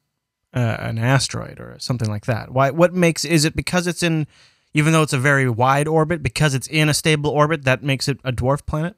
uh, 0.56 0.78
an 0.80 0.98
asteroid 0.98 1.60
or 1.60 1.76
something 1.80 2.10
like 2.10 2.26
that? 2.26 2.52
Why? 2.52 2.72
What 2.72 2.94
makes 2.94 3.26
is 3.26 3.44
it 3.46 3.56
because 3.56 3.86
it's 3.88 4.02
in, 4.04 4.28
even 4.74 4.94
though 4.94 5.02
it's 5.04 5.14
a 5.14 5.20
very 5.20 5.50
wide 5.50 5.88
orbit, 5.88 6.24
because 6.24 6.54
it's 6.56 6.68
in 6.68 6.90
a 6.90 6.94
stable 6.94 7.30
orbit 7.32 7.64
that 7.66 7.84
makes 7.84 8.08
it 8.08 8.20
a 8.24 8.32
dwarf 8.32 8.66
planet? 8.66 8.96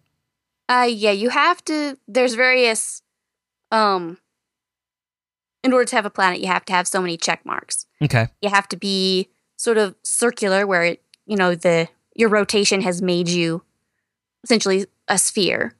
Uh 0.67 0.87
yeah, 0.89 1.11
you 1.11 1.29
have 1.29 1.63
to 1.65 1.97
there's 2.07 2.33
various 2.35 3.01
um 3.71 4.17
in 5.63 5.73
order 5.73 5.85
to 5.85 5.95
have 5.95 6.05
a 6.05 6.09
planet 6.09 6.39
you 6.39 6.47
have 6.47 6.65
to 6.65 6.73
have 6.73 6.87
so 6.87 7.01
many 7.01 7.17
check 7.17 7.45
marks. 7.45 7.85
Okay. 8.03 8.27
You 8.41 8.49
have 8.49 8.67
to 8.69 8.77
be 8.77 9.29
sort 9.57 9.77
of 9.77 9.95
circular 10.03 10.67
where 10.67 10.83
it, 10.83 11.01
you 11.25 11.35
know 11.35 11.55
the 11.55 11.87
your 12.15 12.29
rotation 12.29 12.81
has 12.81 13.01
made 13.01 13.27
you 13.29 13.63
essentially 14.43 14.85
a 15.07 15.17
sphere. 15.17 15.75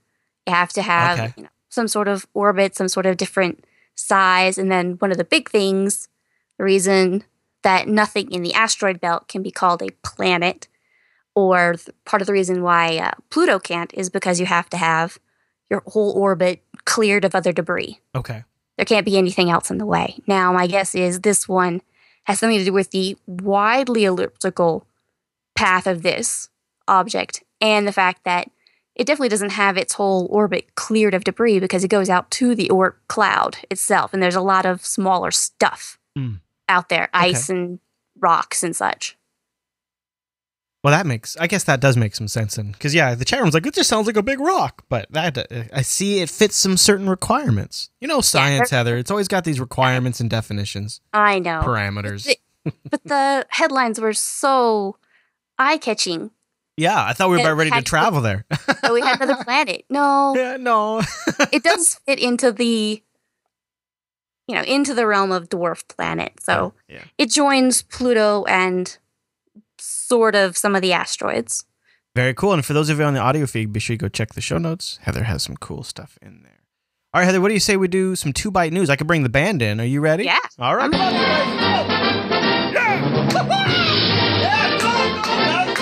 You 0.48 0.54
have 0.54 0.74
to 0.74 0.82
have 0.82 1.20
Okay. 1.20 1.34
you 1.38 1.44
know, 1.44 1.50
some 1.70 1.88
sort 1.88 2.08
of 2.08 2.26
orbit, 2.34 2.76
some 2.76 2.88
sort 2.88 3.06
of 3.06 3.18
different 3.18 3.66
size 3.96 4.58
and 4.58 4.72
then 4.72 4.94
one 5.00 5.12
of 5.12 5.18
the 5.18 5.24
big 5.24 5.50
things 5.50 6.10
the 6.58 6.64
reason 6.66 7.24
that 7.64 7.88
nothing 7.88 8.30
in 8.32 8.44
the 8.44 8.54
asteroid 8.54 9.00
belt 9.00 9.28
can 9.30 9.42
be 9.42 9.52
called 9.52 9.82
a 9.82 9.90
planet 10.04 10.68
or 11.36 11.74
th- 11.74 11.90
part 12.06 12.22
of 12.22 12.28
the 12.28 12.34
reason 12.34 12.62
why 12.64 12.98
uh, 12.98 13.12
Pluto 13.30 13.60
can't 13.60 13.94
is 13.94 14.10
because 14.10 14.40
you 14.40 14.46
have 14.46 14.70
to 14.70 14.78
have 14.78 15.20
your 15.70 15.84
whole 15.88 16.12
orbit 16.12 16.62
cleared 16.86 17.26
of 17.26 17.36
other 17.36 17.52
debris. 17.52 18.00
Okay. 18.16 18.44
There 18.78 18.86
can't 18.86 19.06
be 19.06 19.18
anything 19.18 19.50
else 19.50 19.70
in 19.72 19.78
the 19.78 19.86
way. 19.86 20.18
Now, 20.28 20.52
my 20.54 20.68
guess 20.68 20.96
is 20.96 21.22
this 21.22 21.48
one 21.48 21.82
has 22.26 22.40
something 22.40 22.58
to 22.60 22.66
do 22.66 22.74
with 22.74 22.92
the 22.92 23.18
widely 23.28 24.06
elliptical 24.06 24.86
path 25.56 25.88
of 25.88 26.02
this 26.04 26.50
object 26.88 27.44
and 27.62 27.88
the 27.88 27.92
fact 27.92 28.24
that 28.26 28.50
it 28.96 29.06
definitely 29.08 29.30
doesn't 29.30 29.52
have 29.52 29.78
its 29.78 29.94
whole 29.96 30.28
orbit 30.30 30.76
cleared 30.76 31.14
of 31.14 31.24
debris 31.24 31.60
because 31.60 31.84
it 31.84 31.90
goes 31.90 32.10
out 32.10 32.32
to 32.32 32.56
the 32.56 32.70
Oort 32.70 32.94
cloud 33.08 33.58
itself, 33.70 34.14
and 34.14 34.24
there's 34.24 34.36
a 34.36 34.42
lot 34.42 34.66
of 34.66 34.86
smaller 34.86 35.32
stuff 35.32 35.98
Hmm. 36.16 36.36
out 36.70 36.88
there, 36.90 37.10
ice 37.14 37.50
and 37.50 37.80
rocks 38.20 38.64
and 38.64 38.74
such. 38.76 39.18
Well, 40.86 40.92
that 40.92 41.08
makes. 41.08 41.36
I 41.38 41.48
guess 41.48 41.64
that 41.64 41.80
does 41.80 41.98
make 41.98 42.14
some 42.14 42.28
sense. 42.28 42.58
then. 42.58 42.72
because 42.72 42.94
yeah, 42.94 43.16
the 43.16 43.26
chat 43.26 43.42
room's 43.42 43.56
like 43.56 43.66
it 43.66 43.74
just 43.74 43.90
sounds 43.90 44.06
like 44.06 44.18
a 44.18 44.22
big 44.22 44.40
rock, 44.40 44.84
but 44.88 45.12
that 45.12 45.36
uh, 45.36 45.64
I 45.74 45.82
see 45.82 46.20
it 46.20 46.30
fits 46.30 46.56
some 46.56 46.78
certain 46.78 47.10
requirements. 47.10 47.90
You 48.00 48.08
know, 48.08 48.22
science, 48.22 48.70
Heather. 48.70 48.96
It's 48.96 49.10
always 49.10 49.28
got 49.28 49.46
these 49.46 49.60
requirements 49.60 50.20
and 50.20 50.30
definitions, 50.30 51.02
I 51.12 51.40
know. 51.40 51.62
parameters. 51.64 52.32
but 52.64 53.04
the 53.04 53.48
headlines 53.50 54.00
were 54.00 54.14
so 54.14 54.98
eye 55.58 55.80
catching. 55.80 56.30
Yeah, 56.78 57.04
I 57.04 57.14
thought 57.14 57.30
we 57.32 57.38
were 57.38 57.42
about 57.42 57.58
ready 57.58 57.72
to 57.72 57.82
travel 57.82 58.22
there. 58.22 58.46
So 58.86 58.94
we 58.94 59.02
had 59.02 59.20
another 59.20 59.44
planet. 59.44 59.86
No, 59.90 60.36
yeah, 60.38 60.58
no. 60.58 61.02
it 61.52 61.64
does 61.64 61.96
fit 62.06 62.20
into 62.20 62.52
the, 62.52 63.02
you 64.48 64.54
know, 64.56 64.62
into 64.62 64.94
the 64.94 65.08
realm 65.08 65.32
of 65.32 65.50
dwarf 65.50 65.88
planet. 65.88 66.34
So 66.42 66.76
yeah. 66.88 67.06
it 67.18 67.32
joins 67.32 67.82
Pluto 67.82 68.44
and 68.46 68.96
sort 69.86 70.36
of 70.36 70.58
some 70.58 70.76
of 70.76 70.82
the 70.82 70.94
asteroids. 70.94 71.66
Very 72.16 72.34
cool. 72.34 72.54
And 72.54 72.66
for 72.66 72.74
those 72.74 72.90
of 72.90 72.98
you 73.00 73.04
on 73.06 73.14
the 73.14 73.20
audio 73.20 73.46
feed, 73.46 73.74
be 73.74 73.80
sure 73.80 73.94
you 73.94 73.98
go 73.98 74.08
check 74.08 74.34
the 74.34 74.42
show 74.42 74.58
notes. 74.58 75.00
Heather 75.02 75.24
has 75.24 75.44
some 75.44 75.58
cool 75.58 75.84
stuff 75.84 76.18
in 76.22 76.44
there. 76.44 76.52
All 77.14 77.22
right, 77.22 77.26
Heather, 77.26 77.40
what 77.42 77.48
do 77.50 77.54
you 77.54 77.60
say 77.60 77.78
we 77.78 77.88
do 77.88 78.16
some 78.16 78.34
two 78.34 78.52
bite 78.52 78.74
news? 78.74 78.90
I 78.90 78.96
could 78.96 79.08
bring 79.08 79.24
the 79.24 79.30
band 79.30 79.62
in. 79.62 79.80
Are 79.80 79.86
you 79.86 80.02
ready? 80.02 80.26
Yeah. 80.26 80.40
All 80.60 80.76
right. 80.76 80.86
I'm 80.86 80.92
come 80.92 81.02
on, 81.02 81.14
you 81.14 81.20
guys, 81.20 81.46
go. 81.46 81.94
Yeah. 82.74 83.66
Yeah, 84.42 84.78
go, 84.80 84.92
go, 85.24 85.24
guys, 85.24 85.78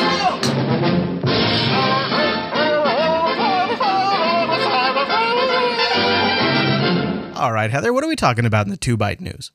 go. 7.34 7.40
All 7.40 7.52
right, 7.52 7.70
Heather, 7.70 7.92
what 7.92 8.04
are 8.04 8.08
we 8.08 8.16
talking 8.16 8.46
about 8.46 8.68
in 8.68 8.72
the 8.72 8.78
two 8.78 8.96
bite 8.96 9.20
news? 9.20 9.52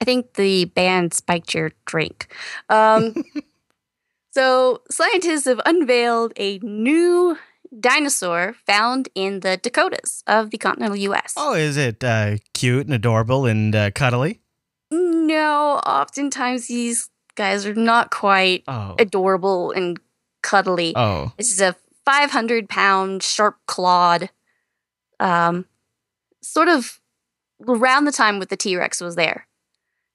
I 0.00 0.04
think 0.04 0.34
the 0.34 0.66
band 0.66 1.12
spiked 1.14 1.52
your 1.54 1.72
drink. 1.84 2.32
Um, 2.68 3.14
so 4.38 4.82
scientists 4.90 5.46
have 5.46 5.60
unveiled 5.66 6.32
a 6.36 6.58
new 6.62 7.36
dinosaur 7.80 8.54
found 8.66 9.08
in 9.16 9.40
the 9.40 9.56
Dakotas 9.56 10.22
of 10.28 10.50
the 10.50 10.58
continental 10.58 10.96
U.S. 10.96 11.34
Oh, 11.36 11.54
is 11.54 11.76
it 11.76 12.04
uh, 12.04 12.36
cute 12.54 12.86
and 12.86 12.94
adorable 12.94 13.46
and 13.46 13.74
uh, 13.74 13.90
cuddly? 13.90 14.40
No, 14.92 15.80
oftentimes 15.84 16.68
these 16.68 17.10
guys 17.34 17.66
are 17.66 17.74
not 17.74 18.10
quite 18.10 18.62
Oh. 18.68 18.94
adorable 18.98 19.72
and 19.72 19.98
cuddly. 20.42 20.92
Oh. 20.96 21.32
This 21.36 21.50
is 21.52 21.60
a 21.60 21.74
500 22.04 22.68
pound 22.68 23.22
sharp 23.24 23.56
clawed, 23.66 24.30
um, 25.20 25.66
sort 26.42 26.68
of 26.68 27.00
around 27.66 28.04
the 28.04 28.12
time 28.12 28.38
with 28.38 28.50
the 28.50 28.56
T 28.56 28.76
Rex 28.76 29.00
was 29.00 29.16
there. 29.16 29.46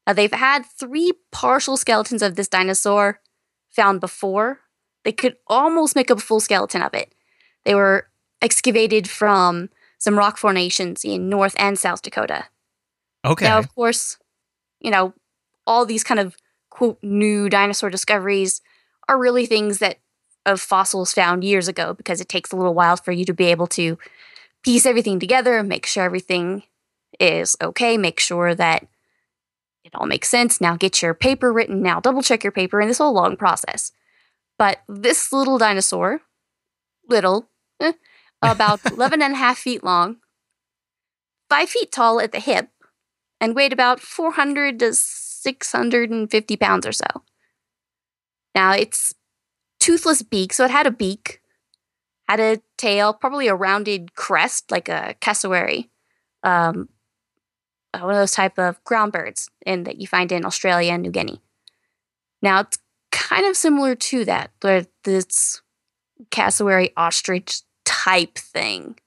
Now, 0.07 0.13
they've 0.13 0.31
had 0.33 0.65
three 0.65 1.11
partial 1.31 1.75
skeletons 1.77 2.21
of 2.21 2.35
this 2.35 2.47
dinosaur 2.47 3.19
found 3.75 3.99
before. 3.99 4.59
They 5.03 5.11
could 5.11 5.35
almost 5.47 5.95
make 5.95 6.09
up 6.09 6.19
a 6.19 6.21
full 6.21 6.39
skeleton 6.39 6.81
of 6.81 6.93
it. 6.93 7.13
They 7.65 7.75
were 7.75 8.07
excavated 8.41 9.09
from 9.09 9.69
some 9.97 10.17
rock 10.17 10.37
formations 10.37 11.03
in 11.03 11.29
North 11.29 11.55
and 11.57 11.77
South 11.77 12.01
Dakota. 12.01 12.45
Okay. 13.25 13.45
Now, 13.45 13.57
of 13.57 13.73
course, 13.73 14.17
you 14.79 14.91
know, 14.91 15.13
all 15.65 15.85
these 15.85 16.03
kind 16.03 16.19
of 16.19 16.35
quote 16.69 16.99
new 17.01 17.49
dinosaur 17.49 17.89
discoveries 17.89 18.61
are 19.07 19.19
really 19.19 19.45
things 19.45 19.79
that 19.79 19.99
of 20.45 20.59
fossils 20.59 21.13
found 21.13 21.43
years 21.43 21.67
ago 21.67 21.93
because 21.93 22.19
it 22.19 22.27
takes 22.27 22.51
a 22.51 22.55
little 22.55 22.73
while 22.73 22.97
for 22.97 23.11
you 23.11 23.23
to 23.25 23.33
be 23.33 23.45
able 23.45 23.67
to 23.67 23.97
piece 24.63 24.85
everything 24.85 25.19
together, 25.19 25.63
make 25.63 25.85
sure 25.85 26.03
everything 26.03 26.63
is 27.19 27.55
okay, 27.61 27.97
make 27.97 28.19
sure 28.19 28.53
that 28.55 28.87
it 29.83 29.93
all 29.95 30.05
makes 30.05 30.29
sense. 30.29 30.61
Now 30.61 30.75
get 30.75 31.01
your 31.01 31.13
paper 31.13 31.51
written, 31.51 31.81
now 31.81 31.99
double 31.99 32.21
check 32.21 32.43
your 32.43 32.51
paper, 32.51 32.79
and 32.79 32.89
this 32.89 32.97
whole 32.97 33.13
long 33.13 33.35
process. 33.35 33.91
But 34.57 34.79
this 34.87 35.33
little 35.33 35.57
dinosaur, 35.57 36.21
little, 37.09 37.49
eh, 37.79 37.93
about 38.41 38.79
11 38.85 39.21
and 39.21 39.33
a 39.33 39.37
half 39.37 39.57
feet 39.57 39.83
long, 39.83 40.17
five 41.49 41.69
feet 41.69 41.91
tall 41.91 42.19
at 42.19 42.31
the 42.31 42.39
hip, 42.39 42.69
and 43.39 43.55
weighed 43.55 43.73
about 43.73 43.99
400 43.99 44.79
to 44.79 44.93
650 44.93 46.57
pounds 46.57 46.85
or 46.87 46.91
so. 46.91 47.05
Now, 48.55 48.71
it's 48.71 49.13
toothless 49.79 50.21
beak, 50.21 50.53
so 50.53 50.65
it 50.65 50.71
had 50.71 50.87
a 50.87 50.91
beak, 50.91 51.41
had 52.27 52.39
a 52.39 52.61
tail, 52.77 53.13
probably 53.13 53.47
a 53.47 53.55
rounded 53.55 54.15
crest 54.15 54.71
like 54.71 54.87
a 54.87 55.15
cassowary, 55.19 55.89
um, 56.43 56.87
one 57.99 58.11
of 58.11 58.17
those 58.17 58.31
type 58.31 58.57
of 58.57 58.83
ground 58.83 59.11
birds 59.11 59.49
in, 59.65 59.83
that 59.83 59.97
you 59.97 60.07
find 60.07 60.31
in 60.31 60.45
Australia 60.45 60.93
and 60.93 61.03
New 61.03 61.11
Guinea. 61.11 61.41
Now, 62.41 62.61
it's 62.61 62.79
kind 63.11 63.45
of 63.45 63.55
similar 63.55 63.95
to 63.95 64.25
that, 64.25 64.51
where 64.61 64.87
this 65.03 65.61
cassowary 66.31 66.91
ostrich 66.97 67.61
type 67.85 68.37
thing. 68.37 68.99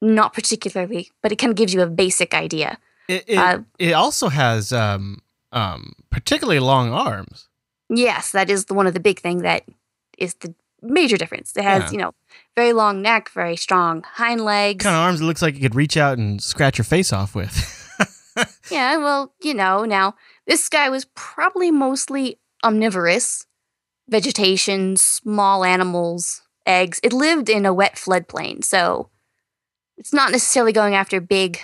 Not 0.00 0.32
particularly, 0.32 1.10
but 1.22 1.32
it 1.32 1.36
kind 1.36 1.50
of 1.50 1.56
gives 1.56 1.72
you 1.72 1.80
a 1.80 1.86
basic 1.86 2.34
idea. 2.34 2.78
It, 3.08 3.24
it, 3.26 3.38
Uh, 3.38 3.58
it 3.78 3.92
also 3.92 4.28
has 4.28 4.72
um, 4.72 5.20
um, 5.52 5.92
particularly 6.10 6.60
long 6.60 6.92
arms. 6.92 7.48
Yes, 7.88 8.32
that 8.32 8.50
is 8.50 8.66
the, 8.66 8.74
one 8.74 8.86
of 8.86 8.94
the 8.94 9.00
big 9.00 9.20
thing 9.20 9.38
that 9.42 9.64
is 10.18 10.34
the 10.34 10.54
major 10.84 11.16
difference. 11.16 11.52
It 11.56 11.64
has, 11.64 11.84
Yeah. 11.84 11.90
you 11.90 11.98
know, 11.98 12.12
very 12.56 12.72
long 12.72 13.02
neck, 13.02 13.30
very 13.30 13.56
strong 13.56 14.04
hind 14.14 14.40
legs. 14.44 14.82
kind 14.84 14.94
of 14.94 15.00
arms 15.00 15.20
it 15.20 15.24
looks 15.24 15.42
like 15.42 15.54
you 15.54 15.60
could 15.60 15.74
reach 15.74 15.96
out 15.96 16.18
and 16.18 16.42
scratch 16.42 16.78
your 16.78 16.84
face 16.84 17.12
off 17.12 17.34
with. 17.34 17.70
Yeah, 18.68 18.96
well, 18.96 19.32
you 19.42 19.54
know, 19.54 19.84
now 19.84 20.16
this 20.46 20.68
guy 20.68 20.88
was 20.88 21.04
probably 21.14 21.70
mostly 21.70 22.40
omnivorous, 22.64 23.46
vegetation, 24.08 24.96
small 24.96 25.64
animals, 25.64 26.42
eggs. 26.66 26.98
It 27.04 27.12
lived 27.12 27.48
in 27.48 27.64
a 27.64 27.72
wet 27.72 27.94
floodplain, 27.94 28.64
so 28.64 29.08
it's 29.96 30.12
not 30.12 30.32
necessarily 30.32 30.72
going 30.72 30.96
after 30.96 31.20
big 31.20 31.60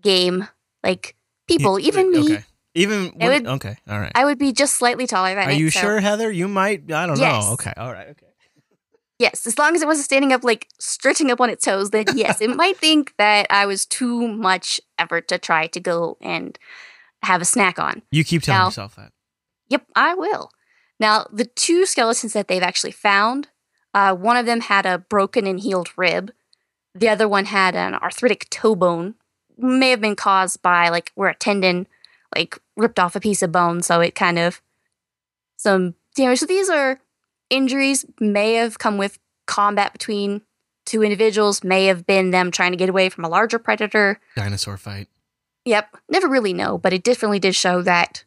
game 0.00 0.48
like 0.82 1.14
people. 1.46 1.78
You- 1.78 1.88
Even 1.88 2.10
me, 2.10 2.34
Okay. 2.36 2.44
Even 2.76 3.12
It 3.18 3.28
would- 3.28 3.46
okay. 3.46 3.76
All 3.88 3.98
right. 3.98 4.12
I 4.14 4.24
would 4.24 4.38
be 4.38 4.52
just 4.52 4.74
slightly 4.74 5.06
taller 5.06 5.34
than 5.34 5.48
Are 5.48 5.52
you 5.52 5.70
so- 5.70 5.80
sure, 5.80 6.00
Heather? 6.00 6.30
You 6.30 6.46
might. 6.46 6.82
I 6.92 7.06
don't 7.06 7.18
Yes. 7.18 7.44
know. 7.46 7.52
Okay. 7.54 7.72
All 7.76 7.92
right. 7.92 8.08
Okay. 8.08 8.26
Yes, 9.18 9.46
as 9.46 9.58
long 9.58 9.74
as 9.74 9.80
it 9.80 9.86
wasn't 9.86 10.04
standing 10.04 10.32
up 10.34 10.44
like 10.44 10.68
stretching 10.78 11.30
up 11.30 11.40
on 11.40 11.48
its 11.48 11.64
toes, 11.64 11.88
then 11.90 12.04
yes, 12.14 12.42
it 12.42 12.54
might 12.54 12.76
think 12.76 13.14
that 13.16 13.46
I 13.48 13.64
was 13.64 13.86
too 13.86 14.28
much 14.28 14.78
effort 14.98 15.26
to 15.28 15.38
try 15.38 15.68
to 15.68 15.80
go 15.80 16.18
and 16.20 16.58
have 17.22 17.40
a 17.40 17.46
snack 17.46 17.78
on. 17.78 18.02
You 18.10 18.24
keep 18.24 18.42
telling 18.42 18.58
Now- 18.60 18.66
yourself 18.66 18.96
that. 18.96 19.12
Yep, 19.68 19.86
I 19.96 20.12
will. 20.14 20.50
Now, 21.00 21.26
the 21.32 21.46
two 21.46 21.86
skeletons 21.86 22.34
that 22.34 22.46
they've 22.46 22.62
actually 22.62 22.92
found, 22.92 23.48
uh, 23.94 24.14
one 24.14 24.36
of 24.36 24.44
them 24.46 24.60
had 24.60 24.84
a 24.86 24.98
broken 24.98 25.46
and 25.46 25.60
healed 25.60 25.88
rib. 25.96 26.30
The 26.94 27.08
other 27.08 27.26
one 27.26 27.46
had 27.46 27.74
an 27.74 27.94
arthritic 27.94 28.48
toe 28.50 28.74
bone. 28.76 29.14
May 29.56 29.90
have 29.90 30.00
been 30.02 30.14
caused 30.16 30.60
by 30.62 30.90
like 30.90 31.10
where 31.14 31.30
a 31.30 31.34
tendon 31.34 31.86
like 32.34 32.58
ripped 32.76 32.98
off 32.98 33.16
a 33.16 33.20
piece 33.20 33.42
of 33.42 33.52
bone, 33.52 33.82
so 33.82 34.00
it 34.00 34.14
kind 34.14 34.38
of 34.38 34.60
some 35.56 35.94
damage. 36.14 36.40
So 36.40 36.46
these 36.46 36.68
are 36.68 37.00
injuries 37.50 38.04
may 38.20 38.54
have 38.54 38.78
come 38.78 38.98
with 38.98 39.18
combat 39.46 39.92
between 39.92 40.42
two 40.84 41.02
individuals, 41.02 41.64
may 41.64 41.86
have 41.86 42.06
been 42.06 42.30
them 42.30 42.50
trying 42.50 42.72
to 42.72 42.76
get 42.76 42.88
away 42.88 43.08
from 43.08 43.24
a 43.24 43.28
larger 43.28 43.58
predator. 43.58 44.20
Dinosaur 44.36 44.76
fight. 44.76 45.08
Yep, 45.64 45.96
never 46.08 46.28
really 46.28 46.52
know, 46.52 46.78
but 46.78 46.92
it 46.92 47.02
definitely 47.02 47.40
did 47.40 47.54
show 47.56 47.82
that 47.82 48.24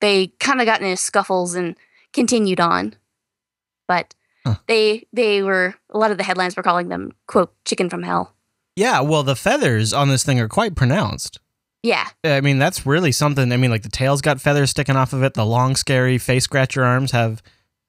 they 0.00 0.28
kind 0.38 0.60
of 0.60 0.66
got 0.66 0.80
into 0.80 0.96
scuffles 0.96 1.54
and 1.54 1.76
continued 2.12 2.60
on. 2.60 2.94
But 3.88 4.14
Huh. 4.46 4.54
they 4.68 5.06
they 5.12 5.42
were 5.42 5.74
a 5.90 5.98
lot 5.98 6.10
of 6.12 6.16
the 6.16 6.24
headlines 6.24 6.56
were 6.56 6.62
calling 6.62 6.88
them 6.88 7.12
quote 7.26 7.52
chicken 7.66 7.90
from 7.90 8.02
hell. 8.04 8.34
Yeah. 8.76 9.00
Well, 9.00 9.22
the 9.22 9.36
feathers 9.36 9.92
on 9.92 10.08
this 10.08 10.24
thing 10.24 10.40
are 10.40 10.48
quite 10.48 10.74
pronounced. 10.74 11.40
Yeah, 11.82 12.06
I 12.24 12.40
mean, 12.42 12.58
that's 12.58 12.84
really 12.84 13.12
something. 13.12 13.50
I 13.52 13.56
mean, 13.56 13.70
like 13.70 13.82
the 13.82 13.88
tail's 13.88 14.20
got 14.20 14.40
feathers 14.40 14.70
sticking 14.70 14.96
off 14.96 15.12
of 15.12 15.22
it. 15.22 15.34
The 15.34 15.46
long, 15.46 15.76
scary 15.76 16.18
face 16.18 16.44
scratcher 16.44 16.84
arms 16.84 17.12
have 17.12 17.42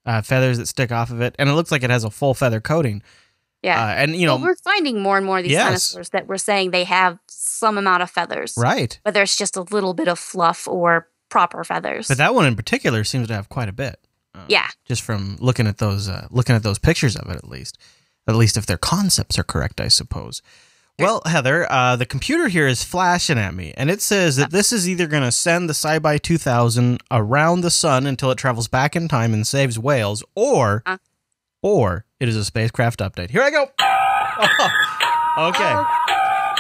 uh, 0.06 0.22
feathers 0.22 0.58
that 0.60 0.68
stick 0.68 0.92
off 0.92 1.12
of 1.12 1.20
it, 1.22 1.36
and 1.38 1.50
it 1.50 1.54
looks 1.54 1.72
like 1.72 1.84
it 1.84 1.90
has 1.90 2.04
a 2.04 2.10
full 2.10 2.34
feather 2.34 2.62
coating. 2.62 3.04
yeah. 3.62 3.84
Uh, 3.84 3.88
and 3.96 4.16
you 4.16 4.26
know, 4.26 4.36
well, 4.38 4.46
we're 4.46 4.56
finding 4.56 5.02
more 5.02 5.18
and 5.18 5.26
more 5.26 5.40
of 5.40 5.44
these 5.44 5.52
Yes. 5.52 5.66
dinosaurs 5.66 6.10
that 6.12 6.28
we're 6.28 6.38
saying 6.38 6.72
they 6.72 6.86
have 6.86 7.20
some 7.28 7.78
amount 7.78 8.02
of 8.02 8.10
feathers, 8.10 8.54
right? 8.58 8.98
whether 9.04 9.22
it's 9.22 9.36
just 9.36 9.58
a 9.58 9.62
little 9.62 9.94
bit 9.94 10.08
of 10.08 10.18
fluff 10.18 10.68
or 10.68 11.08
proper 11.30 11.64
feathers. 11.64 12.08
But 12.08 12.18
that 12.18 12.34
one 12.34 12.46
in 12.46 12.56
particular 12.56 13.04
seems 13.04 13.28
to 13.28 13.34
have 13.36 13.50
quite 13.50 13.70
a 13.70 13.74
bit. 13.74 14.00
Uh, 14.34 14.46
yeah, 14.48 14.68
just 14.86 15.02
from 15.02 15.36
looking 15.42 15.68
at 15.68 15.80
those 15.80 16.08
uh, 16.08 16.28
looking 16.32 16.56
at 16.56 16.64
those 16.64 16.80
pictures 16.80 17.18
of 17.18 17.30
it 17.30 17.36
at 17.36 17.50
least 17.50 17.78
at 18.26 18.36
least 18.36 18.56
if 18.56 18.66
their 18.66 18.78
concepts 18.78 19.38
are 19.38 19.44
correct 19.44 19.82
i 19.82 19.90
suppose 19.90 20.42
well 21.02 21.22
heather 21.26 21.72
uh, 21.72 21.96
the 21.96 22.06
computer 22.06 22.48
here 22.48 22.68
is 22.68 22.84
flashing 22.84 23.38
at 23.38 23.54
me 23.54 23.74
and 23.78 23.90
it 23.90 24.02
says 24.02 24.36
that 24.36 24.52
this 24.52 24.72
is 24.72 24.88
either 24.88 25.08
going 25.08 25.24
to 25.24 25.32
send 25.32 25.70
the 25.70 25.74
sci 25.74 26.18
2000 26.18 27.02
around 27.12 27.62
the 27.62 27.72
sun 27.72 28.06
until 28.06 28.32
it 28.32 28.38
travels 28.38 28.68
back 28.68 28.96
in 28.96 29.08
time 29.08 29.34
and 29.34 29.46
saves 29.48 29.78
whales 29.80 30.24
or 30.36 30.84
Huh? 30.86 30.98
or 31.62 32.06
it 32.20 32.28
is 32.28 32.36
a 32.36 32.44
spacecraft 32.46 33.00
update. 33.00 33.30
Here 33.30 33.42
i 33.42 33.50
go. 33.52 33.68
Okay. 35.38 35.74
Oh, 35.74 35.86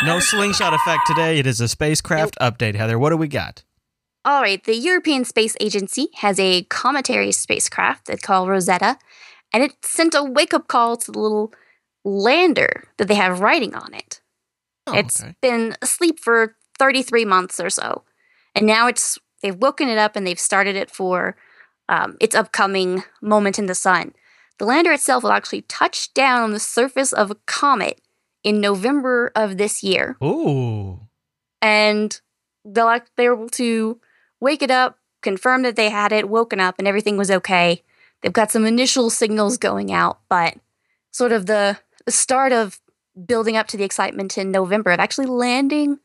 no 0.06 0.20
slingshot 0.20 0.74
effect 0.74 1.02
today. 1.06 1.40
It 1.40 1.46
is 1.46 1.60
a 1.60 1.68
spacecraft 1.68 2.38
update 2.40 2.76
heather. 2.76 2.98
What 2.98 3.10
do 3.10 3.18
we 3.18 3.28
got? 3.28 3.64
All 4.24 4.42
right, 4.42 4.64
the 4.64 4.76
European 4.76 5.26
Space 5.26 5.58
Agency 5.60 6.08
has 6.18 6.40
a 6.40 6.64
cometary 6.64 7.32
spacecraft 7.34 8.06
that's 8.06 8.22
called 8.22 8.48
Rosetta, 8.48 8.98
and 9.52 9.62
it 9.64 9.74
sent 9.84 10.16
a 10.16 10.24
wake 10.24 10.54
up 10.54 10.68
call 10.68 10.96
to 10.98 11.12
the 11.12 11.20
little 11.20 11.52
lander 12.06 12.86
that 12.98 13.08
they 13.10 13.16
have 13.16 13.42
writing 13.42 13.76
on 13.76 13.94
it. 13.94 14.21
Oh, 14.88 14.94
It's 14.94 15.22
okay. 15.22 15.36
been 15.42 15.76
asleep 15.82 16.20
for 16.20 16.56
33 16.80 17.26
months 17.26 17.60
or 17.60 17.70
so, 17.70 18.04
and 18.56 18.66
now 18.66 18.88
it's 18.88 19.18
they've 19.42 19.56
woken 19.56 19.90
it 19.90 19.98
up 19.98 20.16
and 20.16 20.26
they've 20.26 20.40
started 20.40 20.76
it 20.76 20.92
for 20.92 21.36
um, 21.90 22.18
its 22.20 22.36
upcoming 22.36 23.04
moment 23.22 23.58
in 23.60 23.66
the 23.66 23.76
sun. 23.76 24.14
The 24.60 24.66
lander 24.66 24.92
itself 24.92 25.24
will 25.24 25.32
actually 25.32 25.64
touch 25.64 26.14
down 26.14 26.42
on 26.42 26.52
the 26.52 26.60
surface 26.60 27.14
of 27.14 27.32
a 27.32 27.36
comet 27.48 28.00
in 28.44 28.62
November 28.62 29.32
of 29.36 29.58
this 29.58 29.84
year 29.84 30.18
ooh 30.24 31.00
and 31.62 32.20
they'll 32.66 32.88
act, 32.88 33.12
they 33.18 33.28
were 33.30 33.36
able 33.36 33.50
to 33.50 34.00
wake 34.40 34.62
it 34.64 34.72
up, 34.72 34.98
confirm 35.22 35.62
that 35.62 35.76
they 35.76 35.90
had 35.90 36.12
it, 36.12 36.28
woken 36.28 36.60
up, 36.60 36.76
and 36.80 36.88
everything 36.88 37.18
was 37.18 37.30
okay. 37.30 37.84
They've 38.22 38.34
got 38.34 38.52
some 38.52 38.66
initial 38.66 39.10
signals 39.10 39.58
going 39.58 39.92
out, 39.92 40.20
but 40.28 40.56
sort 41.12 41.32
of 41.32 41.46
the, 41.46 41.78
the 42.06 42.12
start 42.12 42.52
of 42.52 42.80
building 43.28 43.58
up 43.58 43.68
to 43.68 43.78
the 43.78 43.84
excitement 43.84 44.38
in 44.38 44.52
November 44.52 44.92
of 44.92 45.00
actually 45.00 45.28
landing 45.28 46.00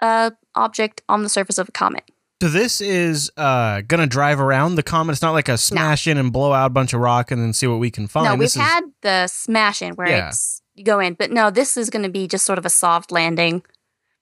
a 0.00 0.32
object 0.54 1.02
on 1.08 1.22
the 1.22 1.28
surface 1.28 1.58
of 1.58 1.68
a 1.68 1.72
comet. 1.72 2.04
So 2.42 2.48
this 2.48 2.80
is 2.80 3.30
uh, 3.36 3.82
gonna 3.82 4.06
drive 4.06 4.40
around 4.40 4.76
the 4.76 4.82
comet. 4.82 5.12
It's 5.12 5.20
not 5.22 5.32
like 5.32 5.48
a 5.50 5.58
smash 5.58 6.06
in 6.06 6.16
and 6.16 6.32
blow 6.32 6.52
out 6.54 6.66
a 6.66 6.70
bunch 6.70 6.94
of 6.94 7.00
rock 7.00 7.30
and 7.30 7.42
then 7.42 7.52
see 7.52 7.66
what 7.66 7.78
we 7.78 7.90
can 7.90 8.06
find. 8.06 8.24
no, 8.24 8.30
we've 8.32 8.40
This 8.40 8.56
is- 8.56 8.62
had 8.62 8.80
the 9.02 9.26
smash 9.26 9.82
in 9.82 9.94
where 9.94 10.08
Yeah. 10.08 10.28
it's 10.28 10.62
you 10.74 10.84
go 10.84 11.00
in, 11.00 11.12
but 11.14 11.30
no, 11.30 11.50
this 11.50 11.76
is 11.76 11.90
going 11.90 12.04
to 12.04 12.08
be 12.08 12.26
just 12.26 12.46
sort 12.46 12.58
of 12.58 12.64
a 12.64 12.70
soft 12.70 13.12
landing, 13.12 13.62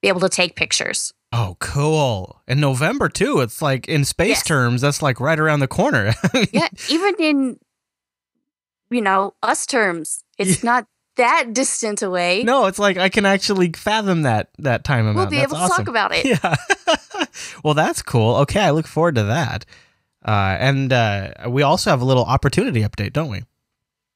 be 0.03 0.09
able 0.09 0.21
to 0.21 0.29
take 0.29 0.57
pictures. 0.57 1.13
oh, 1.33 1.57
cool. 1.61 2.41
In 2.49 2.59
November 2.59 3.09
too. 3.09 3.39
It's 3.41 3.63
like 3.63 3.87
in 3.87 4.05
space 4.05 4.29
Yes. 4.39 4.43
terms, 4.45 4.81
that's 4.81 5.01
like 5.03 5.21
right 5.21 5.39
around 5.39 5.61
the 5.61 5.69
corner. 5.69 6.15
yeah, 6.53 6.69
even 6.89 7.15
in 7.21 7.59
you 8.91 9.01
know 9.03 9.35
us 9.43 9.67
terms, 9.67 10.25
it's 10.39 10.65
not 10.65 10.87
that 11.19 11.53
distant 11.53 12.03
away. 12.03 12.43
no, 12.43 12.67
it's 12.67 12.79
like 12.79 12.97
I 12.97 13.09
can 13.09 13.25
actually 13.27 13.73
fathom 13.73 14.23
that 14.23 14.49
that 14.59 14.83
time 14.85 15.07
amount. 15.07 15.17
we'll 15.17 15.27
be 15.27 15.37
That's 15.37 15.53
able 15.53 15.59
to 15.59 15.65
awesome. 15.65 15.85
talk 15.85 15.89
about 15.89 16.13
it. 16.15 16.25
Yeah. 16.43 17.25
well, 17.65 17.75
that's 17.75 18.03
cool. 18.03 18.37
Okay, 18.37 18.61
I 18.61 18.71
look 18.71 18.87
forward 18.87 19.15
to 19.17 19.25
that. 19.25 19.65
Uh, 20.25 20.57
and 20.59 20.93
uh, 20.93 21.31
we 21.49 21.63
also 21.63 21.91
have 21.91 22.01
a 22.01 22.05
little 22.05 22.25
opportunity 22.25 22.81
update, 22.83 23.13
don't 23.13 23.31
we? 23.31 23.43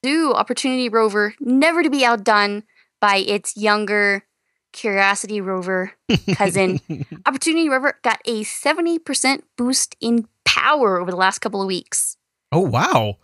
Do 0.02 0.32
Opportunity 0.32 0.88
Rover 0.88 1.34
never 1.38 1.82
to 1.82 1.90
be 1.90 2.04
outdone 2.04 2.64
by 3.00 3.16
its 3.18 3.56
younger 3.56 4.24
Curiosity 4.72 5.40
Rover 5.40 5.92
cousin. 6.34 6.80
Opportunity 7.26 7.68
Rover 7.68 7.98
got 8.02 8.20
a 8.24 8.42
70% 8.42 9.42
boost 9.56 9.94
in 10.00 10.26
power 10.44 10.98
over 10.98 11.10
the 11.10 11.16
last 11.16 11.38
couple 11.38 11.60
of 11.60 11.66
weeks. 11.68 12.16
Oh 12.50 12.60
wow. 12.60 13.18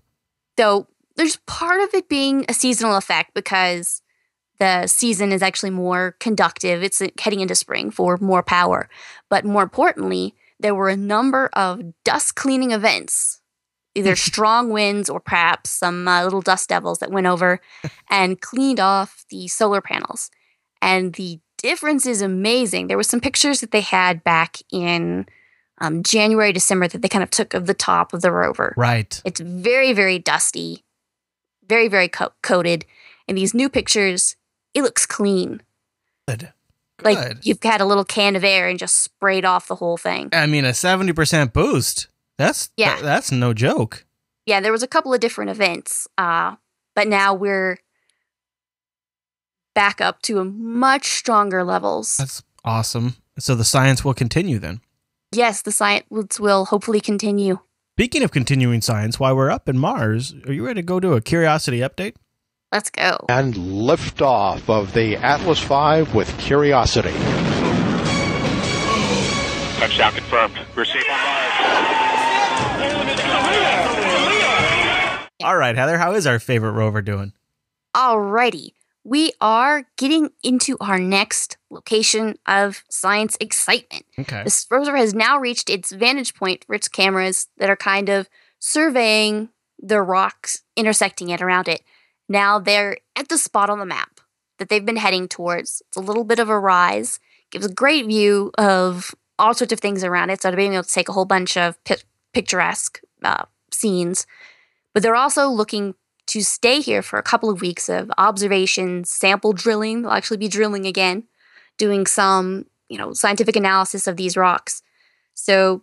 So 0.59 0.87
there's 1.19 1.37
part 1.47 1.81
of 1.81 1.93
it 1.95 2.09
being 2.09 2.47
a 2.49 2.55
seasonal 2.55 2.97
effect 2.97 3.35
because 3.35 4.03
the 4.61 4.87
season 4.87 5.33
is 5.33 5.43
actually 5.43 5.71
more 5.71 6.17
conductive. 6.21 6.83
It's 6.83 7.03
heading 7.21 7.41
into 7.41 7.57
spring 7.57 7.91
for 7.91 8.17
more 8.19 8.43
power. 8.43 8.89
But 9.29 9.45
more 9.45 9.65
importantly, 9.65 10.35
there 10.61 10.77
were 10.77 10.89
a 10.89 10.97
number 10.97 11.51
of 11.55 11.83
dust 12.05 12.37
cleaning 12.37 12.71
events, 12.71 13.41
either 13.97 14.15
strong 14.31 14.71
winds 14.71 15.11
or 15.11 15.19
perhaps 15.19 15.71
some 15.71 16.07
uh, 16.07 16.23
little 16.23 16.41
dust 16.41 16.69
devils 16.69 17.01
that 17.01 17.11
went 17.11 17.27
over 17.27 17.61
and 18.11 18.41
cleaned 18.41 18.79
off 18.79 19.25
the 19.29 19.49
solar 19.49 19.81
panels. 19.81 20.31
And 20.81 21.15
the 21.15 21.41
difference 21.59 22.07
is 22.07 22.23
amazing. 22.23 22.87
There 22.87 22.97
were 22.97 23.03
some 23.03 23.21
pictures 23.21 23.61
that 23.61 23.73
they 23.73 23.81
had 23.81 24.23
back 24.23 24.59
in 24.71 25.27
um, 25.81 26.05
January, 26.05 26.53
December 26.53 26.87
that 26.87 27.03
they 27.03 27.09
kind 27.09 27.25
of 27.25 27.31
took 27.31 27.55
of 27.55 27.67
the 27.67 27.75
top 27.75 28.13
of 28.13 28.21
the 28.21 28.31
rover. 28.31 28.73
Right. 28.77 29.21
It's 29.25 29.41
very, 29.41 29.93
very 29.93 30.21
dusty, 30.21 30.85
very, 31.69 31.89
very 31.89 32.09
co- 32.09 32.33
coated. 32.43 32.85
And 33.27 33.37
these 33.37 33.55
new 33.55 33.69
pictures, 33.69 34.37
it 34.75 34.83
looks 34.83 35.07
clean. 35.07 35.63
Good. 36.27 36.53
Like 37.03 37.37
you've 37.47 37.63
had 37.63 37.81
a 37.81 37.85
little 37.85 38.05
can 38.05 38.35
of 38.35 38.43
air 38.45 38.69
and 38.69 38.79
just 38.79 38.97
sprayed 38.97 39.45
off 39.45 39.69
the 39.69 39.77
whole 39.77 39.97
thing. 39.97 40.31
I 40.33 40.47
mean, 40.47 40.65
a 40.65 40.75
seventy 40.75 41.13
percent 41.13 41.53
boost. 41.53 42.09
That's 42.39 42.71
Yeah. 42.77 42.95
th- 42.95 43.03
that's 43.03 43.31
no 43.31 43.55
joke. 43.55 44.05
Yeah, 44.47 44.61
there 44.61 44.73
was 44.73 44.83
a 44.83 44.89
couple 44.89 45.15
of 45.15 45.21
different 45.21 45.51
events, 45.51 46.09
uh, 46.17 46.57
but 46.97 47.07
now 47.07 47.35
we're 47.35 47.79
back 49.75 50.01
up 50.01 50.23
to 50.23 50.39
a 50.41 50.45
much 50.45 51.07
stronger 51.07 51.63
levels. 51.65 52.17
That's 52.17 52.43
awesome. 52.65 53.17
So 53.39 53.55
the 53.55 53.65
science 53.65 54.05
will 54.05 54.15
continue 54.15 54.59
then. 54.59 54.81
yes, 55.33 55.63
the 55.63 55.71
science 55.73 56.41
will 56.41 56.65
hopefully 56.65 57.01
continue. 57.01 57.59
Speaking 57.99 58.23
of 58.23 58.31
continuing 58.31 58.81
science, 58.81 59.19
while 59.19 59.35
we're 59.35 59.51
up 59.51 59.69
in 59.69 59.77
Mars, 59.77 60.33
are 60.47 60.53
you 60.53 60.65
ready 60.65 60.81
to 60.81 60.87
go 60.87 61.01
to 61.01 61.15
a 61.15 61.21
curiosity 61.21 61.81
update? 61.81 62.15
Let's 62.71 62.91
go. 62.91 63.17
and 63.29 63.55
liftoff 63.55 64.69
of 64.71 64.93
the 64.93 65.17
Atlas 65.17 65.59
V 65.59 66.05
with 66.17 66.33
Curiosity. 66.39 67.11
Touchdown 69.81 70.13
confirmed. 70.13 70.61
We're 70.77 70.85
safe 70.85 71.03
on 71.11 71.19
Mars. 71.25 71.53
All 75.43 75.57
right, 75.57 75.75
Heather, 75.75 75.99
how 75.99 76.15
is 76.15 76.25
our 76.25 76.39
favorite 76.39 76.75
rover 76.75 77.03
doing? 77.03 77.33
Alrighty. 77.97 78.75
We 79.09 79.33
are 79.41 79.85
getting 79.97 80.31
into 80.43 80.77
our 80.81 80.99
next 80.99 81.57
location 81.71 82.37
of 82.47 82.85
science 82.91 83.39
excitement. 83.41 84.05
Okay. 84.19 84.45
This 84.45 84.67
rover 84.71 84.97
has 84.99 85.15
now 85.15 85.39
reached 85.39 85.71
its 85.71 85.93
vantage 85.93 86.35
point 86.35 86.65
for 86.67 86.75
its 86.75 86.89
cameras 86.89 87.49
that 87.57 87.71
are 87.71 87.77
kind 87.77 88.11
of 88.11 88.29
surveying 88.59 89.49
the 89.79 90.03
rocks 90.03 90.63
intersecting 90.77 91.31
it 91.31 91.41
around 91.41 91.69
it. 91.69 91.81
Now 92.29 92.59
they're 92.59 92.99
at 93.17 93.29
the 93.29 93.39
spot 93.39 93.71
on 93.71 93.79
the 93.79 93.87
map 93.87 94.21
that 94.59 94.69
they've 94.69 94.85
been 94.85 94.97
heading 94.97 95.27
towards. 95.27 95.83
It's 95.89 95.97
a 95.97 96.03
little 96.03 96.25
bit 96.25 96.39
of 96.39 96.51
a 96.51 96.59
rise, 96.59 97.19
gives 97.51 97.65
a 97.65 97.73
great 97.73 98.07
view 98.07 98.51
of 98.59 99.15
all 99.39 99.55
sorts 99.55 99.73
of 99.73 99.81
things 99.81 100.05
around 100.05 100.29
it. 100.29 100.43
So 100.43 100.49
they're 100.49 100.57
being 100.57 100.75
able 100.75 100.83
to 100.83 100.93
take 100.93 101.09
a 101.09 101.15
whole 101.15 101.25
bunch 101.25 101.57
of 101.57 101.83
pi- 101.85 101.97
picturesque 102.35 103.01
uh, 103.25 103.45
scenes. 103.71 104.27
But 104.93 105.03
they're 105.03 105.15
also 105.15 105.49
looking 105.49 105.95
to 106.29 106.43
stay 106.43 106.81
here 106.81 107.03
for 107.03 107.19
a 107.19 107.23
couple 107.23 107.51
of 107.51 107.61
weeks 107.61 107.89
of 107.89 108.11
observations, 108.19 109.11
sample 109.11 109.53
drilling. 109.53 110.03
They'll 110.03 110.13
actually 110.13 110.37
be 110.37 110.49
drilling 110.49 110.87
again, 110.87 111.25
doing 111.77 112.07
some, 112.07 112.67
you 112.89 112.99
know, 112.99 113.13
scientific 113.13 113.57
analysis 113.57 114.07
of 114.07 114.17
these 114.17 114.37
rocks. 114.37 114.83
So 115.35 115.83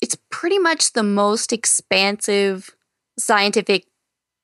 it's 0.00 0.16
pretty 0.30 0.58
much 0.58 0.92
the 0.92 1.02
most 1.02 1.52
expansive 1.52 2.70
scientific 3.18 3.86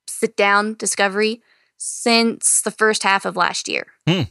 sit 0.09 0.37
down 0.37 0.75
discovery 0.75 1.43
since 1.77 2.63
the 2.63 2.71
first 2.71 3.03
half 3.03 3.25
of 3.25 3.37
last 3.37 3.69
year. 3.69 3.87
Hmm. 4.07 4.23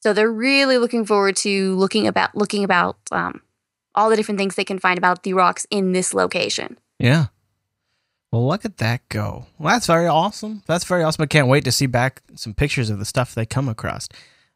So 0.00 0.12
they're 0.12 0.30
really 0.30 0.78
looking 0.78 1.06
forward 1.06 1.36
to 1.36 1.74
looking 1.76 2.06
about 2.06 2.34
looking 2.34 2.64
about 2.64 2.96
um, 3.10 3.40
all 3.94 4.10
the 4.10 4.16
different 4.16 4.38
things 4.38 4.54
they 4.54 4.64
can 4.64 4.78
find 4.78 4.98
about 4.98 5.22
the 5.22 5.32
rocks 5.32 5.66
in 5.70 5.92
this 5.92 6.12
location. 6.12 6.78
Yeah. 6.98 7.26
Well, 8.34 8.48
look 8.48 8.64
at 8.64 8.78
that 8.78 9.08
go. 9.10 9.46
Well, 9.60 9.72
that's 9.74 9.86
very 9.86 10.08
awesome. 10.08 10.64
That's 10.66 10.82
very 10.84 11.04
awesome. 11.04 11.22
I 11.22 11.26
can't 11.26 11.46
wait 11.46 11.62
to 11.66 11.70
see 11.70 11.86
back 11.86 12.20
some 12.34 12.52
pictures 12.52 12.90
of 12.90 12.98
the 12.98 13.04
stuff 13.04 13.32
they 13.32 13.46
come 13.46 13.68
across. 13.68 14.08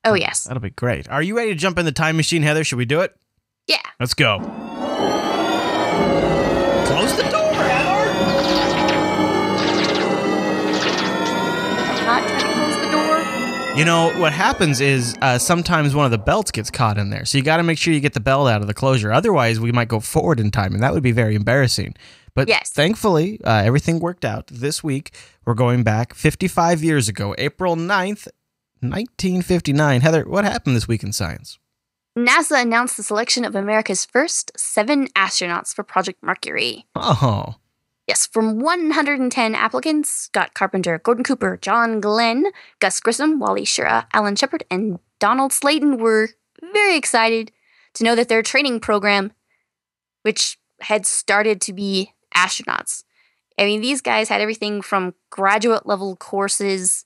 Oh 0.04 0.14
yes, 0.14 0.42
That'll 0.42 0.60
be 0.60 0.70
great. 0.70 1.08
Are 1.08 1.22
you 1.22 1.36
ready 1.36 1.50
to 1.50 1.54
jump 1.54 1.78
in 1.78 1.84
the 1.84 1.92
time 1.92 2.16
machine, 2.16 2.42
Heather? 2.42 2.64
Should 2.64 2.78
we 2.78 2.86
do 2.86 3.02
it? 3.02 3.14
yeah. 3.68 3.76
Let's 4.00 4.14
go. 4.14 4.38
Close 6.86 7.16
the 7.16 7.22
door, 7.30 7.54
Heather. 7.54 8.12
Not 12.04 12.26
trying 12.26 12.40
to 12.40 12.52
close 12.54 12.76
the 12.84 12.90
door. 12.90 13.78
You 13.78 13.84
know 13.84 14.12
what 14.18 14.32
happens 14.32 14.80
is 14.80 15.16
uh, 15.22 15.38
sometimes 15.38 15.94
one 15.94 16.04
of 16.04 16.10
the 16.10 16.18
belts 16.18 16.50
gets 16.50 16.68
caught 16.68 16.98
in 16.98 17.10
there, 17.10 17.24
so 17.24 17.38
you 17.38 17.44
got 17.44 17.58
to 17.58 17.62
make 17.62 17.78
sure 17.78 17.94
you 17.94 18.00
get 18.00 18.14
the 18.14 18.18
belt 18.20 18.48
out 18.48 18.60
of 18.60 18.66
the 18.66 18.74
closure. 18.74 19.12
Otherwise, 19.12 19.60
we 19.60 19.70
might 19.70 19.86
go 19.86 20.00
forward 20.00 20.40
in 20.40 20.50
time, 20.50 20.74
and 20.74 20.82
that 20.82 20.92
would 20.92 21.04
be 21.04 21.12
very 21.12 21.36
embarrassing. 21.36 21.94
But 22.34 22.48
Yes. 22.48 22.70
thankfully, 22.70 23.40
uh, 23.44 23.62
everything 23.64 23.98
worked 24.00 24.24
out. 24.24 24.46
This 24.48 24.82
week, 24.84 25.14
we're 25.44 25.54
going 25.54 25.82
back 25.82 26.14
55 26.14 26.82
years 26.84 27.08
ago, 27.08 27.34
April 27.38 27.76
9th, 27.76 28.28
1959. 28.80 30.00
Heather, 30.00 30.24
what 30.24 30.44
happened 30.44 30.76
this 30.76 30.88
week 30.88 31.02
in 31.02 31.12
science? 31.12 31.58
NASA 32.16 32.60
announced 32.62 32.96
the 32.96 33.02
selection 33.02 33.44
of 33.44 33.54
America's 33.54 34.04
first 34.04 34.50
seven 34.56 35.06
astronauts 35.08 35.74
for 35.74 35.82
Project 35.84 36.22
Mercury. 36.22 36.86
Oh, 36.94 37.56
Yes, 38.08 38.26
from 38.26 38.58
110 38.58 39.54
applicants, 39.54 40.08
Scott 40.10 40.54
Carpenter, 40.54 40.98
Gordon 40.98 41.24
Cooper, 41.24 41.58
John 41.60 42.00
Glenn, 42.00 42.46
Gus 42.80 43.00
Grissom, 43.00 43.38
Wally 43.38 43.66
Schirra, 43.66 44.06
Alan 44.14 44.34
Shepard, 44.34 44.64
and 44.70 44.98
Donald 45.20 45.52
Slayton 45.52 45.98
were 45.98 46.30
very 46.72 46.96
excited 46.96 47.52
to 47.92 48.04
know 48.04 48.14
that 48.14 48.30
their 48.30 48.42
training 48.42 48.80
program, 48.80 49.32
which 50.22 50.58
had 50.80 51.04
started 51.04 51.60
to 51.60 51.74
be 51.74 52.14
astronauts. 52.38 53.04
I 53.58 53.64
mean, 53.64 53.80
these 53.80 54.00
guys 54.00 54.28
had 54.28 54.40
everything 54.40 54.82
from 54.82 55.14
graduate 55.30 55.86
level 55.86 56.16
courses 56.16 57.04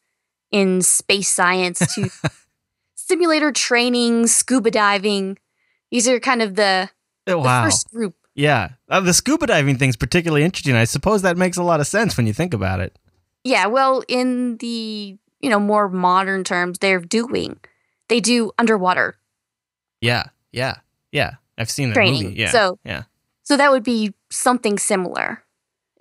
in 0.50 0.82
space 0.82 1.28
science 1.28 1.78
to 1.94 2.10
simulator 2.94 3.52
training, 3.52 4.26
scuba 4.26 4.70
diving. 4.70 5.38
These 5.90 6.08
are 6.08 6.20
kind 6.20 6.42
of 6.42 6.54
the, 6.54 6.90
the 7.24 7.38
wow. 7.38 7.64
first 7.64 7.90
group. 7.90 8.14
Yeah. 8.34 8.70
Uh, 8.88 9.00
the 9.00 9.14
scuba 9.14 9.46
diving 9.46 9.78
thing's 9.78 9.96
particularly 9.96 10.44
interesting. 10.44 10.74
I 10.74 10.84
suppose 10.84 11.22
that 11.22 11.36
makes 11.36 11.56
a 11.56 11.62
lot 11.62 11.80
of 11.80 11.86
sense 11.86 12.16
when 12.16 12.26
you 12.26 12.32
think 12.32 12.54
about 12.54 12.80
it. 12.80 12.98
Yeah, 13.44 13.66
well, 13.66 14.04
in 14.08 14.58
the 14.58 15.16
you 15.40 15.50
know 15.50 15.58
more 15.58 15.88
modern 15.88 16.44
terms, 16.44 16.78
they're 16.78 17.00
doing 17.00 17.58
they 18.08 18.20
do 18.20 18.52
underwater 18.58 19.16
Yeah. 20.00 20.24
Yeah. 20.52 20.76
Yeah. 21.12 21.36
I've 21.56 21.70
seen 21.70 21.88
that 21.88 21.94
training. 21.94 22.24
movie. 22.24 22.40
Yeah. 22.40 22.50
So 22.50 22.78
yeah. 22.84 23.04
so 23.42 23.56
that 23.56 23.70
would 23.70 23.82
be 23.82 24.12
something 24.32 24.78
similar 24.78 25.44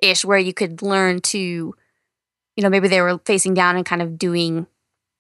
ish, 0.02 0.26
where 0.26 0.38
you 0.40 0.54
could 0.54 0.82
learn 0.82 1.20
to, 1.22 1.38
you 1.38 2.64
know, 2.64 2.70
maybe 2.70 2.88
they 2.88 3.02
were 3.02 3.20
facing 3.26 3.54
down 3.54 3.76
and 3.76 3.86
kind 3.86 4.02
of 4.02 4.18
doing 4.18 4.66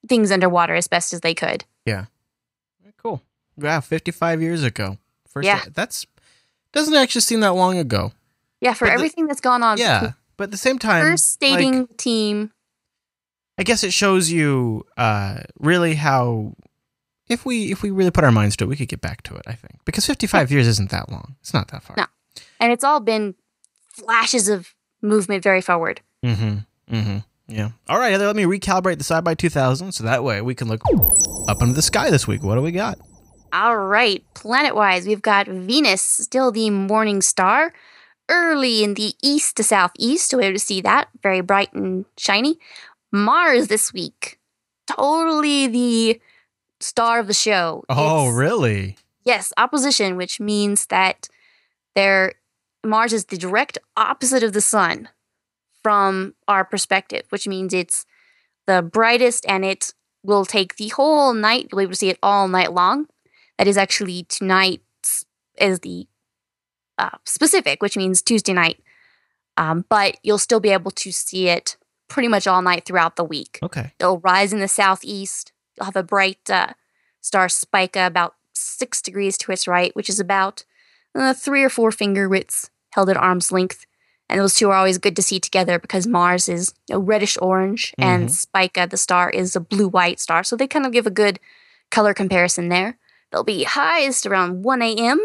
things 0.07 0.31
underwater 0.31 0.73
as 0.73 0.87
best 0.87 1.13
as 1.13 1.21
they 1.21 1.33
could. 1.35 1.63
Yeah. 1.85 2.05
Cool. 2.97 3.21
Wow, 3.57 3.81
55 3.81 4.41
years 4.41 4.63
ago. 4.63 4.97
First 5.27 5.45
Yeah. 5.45 5.61
that's 5.73 6.05
doesn't 6.73 6.93
actually 6.95 7.21
seem 7.21 7.39
that 7.41 7.53
long 7.53 7.77
ago. 7.77 8.11
Yeah, 8.61 8.73
for 8.73 8.85
But 8.85 8.89
the- 8.91 8.93
everything 8.95 9.27
that's 9.27 9.41
gone 9.41 9.61
on. 9.63 9.77
Yeah. 9.77 10.11
But 10.37 10.45
at 10.45 10.51
the 10.51 10.57
same 10.57 10.79
time, 10.79 11.03
First 11.03 11.31
stating 11.31 11.81
like, 11.81 11.97
team. 11.97 12.51
I 13.57 13.63
guess 13.63 13.83
it 13.83 13.93
shows 13.93 14.31
you 14.31 14.85
uh 14.97 15.41
really 15.59 15.95
how 15.95 16.55
if 17.27 17.45
we 17.45 17.71
if 17.71 17.81
we 17.83 17.91
really 17.91 18.11
put 18.11 18.23
our 18.23 18.31
minds 18.31 18.55
to 18.57 18.63
it, 18.65 18.67
we 18.67 18.75
could 18.75 18.87
get 18.87 19.01
back 19.01 19.21
to 19.23 19.35
it, 19.35 19.43
I 19.45 19.53
think. 19.53 19.79
Because 19.85 20.05
55 20.05 20.51
years 20.51 20.67
isn't 20.67 20.89
that 20.89 21.09
long. 21.11 21.35
It's 21.41 21.53
not 21.53 21.67
that 21.69 21.83
far. 21.83 21.95
No. 21.97 22.05
And 22.61 22.71
it's 22.71 22.83
all 22.83 22.99
been 23.01 23.35
flashes 23.93 24.47
of 24.47 24.73
movement 25.01 25.43
very 25.43 25.61
forward. 25.61 25.99
Mm-hmm. 26.23 26.95
Mm-hmm. 26.95 27.17
Yeah. 27.47 27.69
All 27.89 27.99
right, 27.99 28.11
Heather, 28.11 28.27
let 28.27 28.35
me 28.37 28.43
recalibrate 28.43 28.97
the 28.97 29.03
SciByte 29.03 29.37
2000 29.37 29.91
so 29.91 30.03
that 30.05 30.23
way 30.23 30.41
we 30.41 30.55
can 30.55 30.69
look 30.69 30.81
up 31.49 31.61
into 31.61 31.73
the 31.73 31.81
sky 31.81 32.09
this 32.09 32.27
week. 32.27 32.43
What 32.43 32.55
do 32.55 32.61
we 32.61 32.71
got? 32.71 32.97
All 33.51 33.75
right, 33.77 34.23
planet 34.35 34.75
wise, 34.75 35.05
we've 35.05 35.21
got 35.21 35.47
Venus, 35.47 36.01
still 36.01 36.51
the 36.51 36.69
morning 36.69 37.21
star, 37.21 37.73
early 38.29 38.81
in 38.83 38.93
the 38.93 39.13
east 39.21 39.57
to 39.57 39.63
southeast, 39.63 40.29
so 40.29 40.37
we're 40.37 40.43
able 40.43 40.53
to 40.53 40.59
see 40.59 40.79
that, 40.79 41.09
very 41.21 41.41
bright 41.41 41.73
and 41.73 42.05
shiny. 42.17 42.57
Mars 43.11 43.67
this 43.67 43.91
week, 43.91 44.39
totally 44.87 45.67
the 45.67 46.21
star 46.79 47.19
of 47.19 47.27
the 47.27 47.33
show. 47.33 47.83
Oh, 47.89 48.21
It's- 48.27 48.35
really? 48.35 48.97
Yes, 49.25 49.51
opposition, 49.57 50.15
which 50.15 50.39
means 50.39 50.85
that 50.85 51.27
there 51.93 52.35
Mars 52.85 53.13
is 53.13 53.25
the 53.25 53.37
direct 53.37 53.77
opposite 53.95 54.43
of 54.43 54.53
the 54.53 54.61
sun 54.61 55.09
from 55.83 56.35
our 56.47 56.65
perspective, 56.65 57.23
which 57.29 57.47
means 57.47 57.73
it's 57.73 58.05
the 58.67 58.81
brightest 58.81 59.45
and 59.47 59.65
it 59.65 59.93
will 60.23 60.45
take 60.45 60.75
the 60.75 60.89
whole 60.89 61.33
night. 61.33 61.67
You'll 61.71 61.79
be 61.79 61.83
able 61.83 61.91
to 61.91 61.97
see 61.97 62.09
it 62.09 62.19
all 62.21 62.47
night 62.47 62.73
long. 62.73 63.07
That 63.57 63.67
is 63.67 63.77
actually 63.77 64.23
tonight 64.23 64.81
is 65.57 65.79
the 65.79 66.07
uh, 66.97 67.17
specific, 67.25 67.81
which 67.81 67.97
means 67.97 68.21
Tuesday 68.21 68.53
night. 68.53 68.81
Um, 69.57 69.85
but 69.89 70.17
you'll 70.23 70.37
still 70.37 70.59
be 70.59 70.69
able 70.69 70.91
to 70.91 71.11
see 71.11 71.49
it 71.49 71.77
pretty 72.07 72.27
much 72.27 72.47
all 72.47 72.61
night 72.61 72.85
throughout 72.85 73.15
the 73.15 73.23
week. 73.23 73.59
Okay. 73.61 73.93
It'll 73.99 74.19
rise 74.19 74.53
in 74.53 74.59
the 74.59 74.67
southeast. 74.67 75.51
You'll 75.75 75.85
have 75.85 75.95
a 75.95 76.03
bright 76.03 76.49
uh, 76.49 76.73
star 77.21 77.49
Spica 77.49 78.07
about 78.07 78.35
six 78.53 79.01
degrees 79.01 79.37
to 79.39 79.51
its 79.51 79.67
right, 79.67 79.95
which 79.95 80.09
is 80.09 80.19
about 80.19 80.65
uh, 81.13 81.33
three 81.33 81.63
or 81.63 81.69
four 81.69 81.91
finger 81.91 82.27
widths 82.27 82.70
held 82.91 83.09
at 83.09 83.17
arm's 83.17 83.51
length. 83.51 83.85
And 84.29 84.39
those 84.39 84.55
two 84.55 84.69
are 84.69 84.75
always 84.75 84.97
good 84.97 85.15
to 85.17 85.21
see 85.21 85.39
together 85.39 85.77
because 85.77 86.07
Mars 86.07 86.47
is 86.47 86.73
you 86.87 86.95
know, 86.95 87.01
reddish 87.01 87.37
orange 87.41 87.93
Mhm. 87.99 88.05
and 88.05 88.31
Spica, 88.31 88.87
the 88.87 88.97
star, 88.97 89.29
is 89.29 89.55
a 89.55 89.59
blue 89.59 89.89
white 89.89 90.19
star. 90.19 90.43
So 90.43 90.55
they 90.55 90.67
kind 90.67 90.85
of 90.85 90.93
give 90.93 91.05
a 91.05 91.11
good 91.11 91.39
color 91.89 92.13
comparison 92.13 92.69
there. 92.69 92.97
They'll 93.31 93.43
be 93.43 93.63
highest 93.63 94.25
around 94.25 94.63
1 94.63 94.81
a.m. 94.81 95.19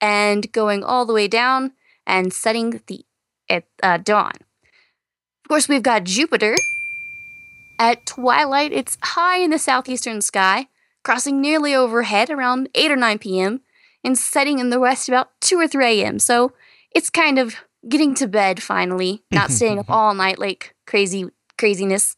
and 0.00 0.50
going 0.52 0.84
all 0.84 1.04
the 1.04 1.12
way 1.12 1.26
down 1.26 1.72
and 2.06 2.32
setting 2.32 2.80
the 2.86 3.04
at 3.48 3.64
uh, 3.82 3.96
dawn. 3.96 4.32
Of 5.44 5.48
course, 5.48 5.68
we've 5.68 5.82
got 5.82 6.04
Jupiter. 6.04 6.54
At 7.78 8.06
twilight, 8.06 8.72
it's 8.72 8.98
high 9.02 9.38
in 9.38 9.50
the 9.50 9.58
southeastern 9.58 10.20
sky, 10.20 10.68
crossing 11.04 11.40
nearly 11.40 11.74
overhead 11.74 12.28
around 12.28 12.68
8 12.74 12.90
or 12.90 12.96
9 12.96 13.18
p.m., 13.18 13.60
and 14.04 14.16
setting 14.18 14.58
in 14.58 14.70
the 14.70 14.80
west 14.80 15.08
about 15.08 15.30
2 15.40 15.58
or 15.58 15.66
3 15.68 16.02
a.m. 16.02 16.18
So 16.18 16.52
it's 16.94 17.10
kind 17.10 17.38
of 17.38 17.56
getting 17.88 18.14
to 18.16 18.26
bed 18.26 18.62
finally, 18.62 19.22
not 19.30 19.50
staying 19.50 19.78
up 19.78 19.90
all 19.90 20.14
night 20.14 20.38
like 20.38 20.74
crazy 20.86 21.26
craziness. 21.56 22.16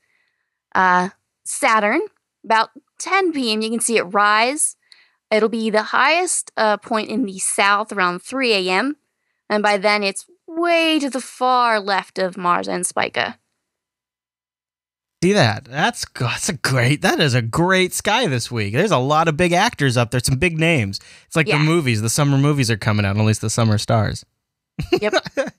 Uh, 0.74 1.11
Saturn, 1.44 2.00
about 2.44 2.70
10 2.98 3.33
p.m., 3.33 3.61
you 3.62 3.70
can 3.70 3.80
see 3.80 3.96
it 3.96 4.02
rise. 4.04 4.76
It'll 5.30 5.48
be 5.48 5.70
the 5.70 5.83
highest 5.85 6.50
uh, 6.56 6.76
point 6.76 7.09
in 7.09 7.24
the 7.24 7.38
south 7.38 7.92
around 7.92 8.20
3 8.22 8.52
a.m., 8.52 8.96
and 9.48 9.62
by 9.62 9.76
then 9.78 10.02
it's 10.02 10.26
way 10.46 10.98
to 10.98 11.09
the 11.11 11.20
far 11.20 11.80
left 11.80 12.18
of 12.18 12.37
Mars 12.37 12.68
and 12.68 12.85
Spica. 12.87 13.38
See 15.22 15.33
that? 15.35 15.66
That's 15.66 16.06
that's 16.18 16.48
a 16.48 16.54
great. 16.54 17.02
That 17.02 17.20
is 17.20 17.35
a 17.35 17.42
great 17.42 17.92
sky 17.92 18.26
this 18.26 18.50
week. 18.50 18.72
There's 18.72 18.90
a 18.90 18.96
lot 18.98 19.28
of 19.28 19.37
big 19.37 19.52
actors 19.52 19.96
up 19.98 20.11
there. 20.11 20.20
Some 20.20 20.38
big 20.38 20.59
names. 20.59 20.98
It's 21.26 21.37
like 21.37 21.46
Yeah. 21.46 21.59
the 21.59 21.64
movies. 21.64 22.00
The 22.00 22.09
summer 22.09 22.38
movies 22.38 22.70
are 22.70 22.78
coming 22.78 23.04
out. 23.04 23.18
At 23.18 23.24
least 23.24 23.42
the 23.42 23.50
summer 23.50 23.76
stars. 23.76 24.24
Yep. 25.00 25.14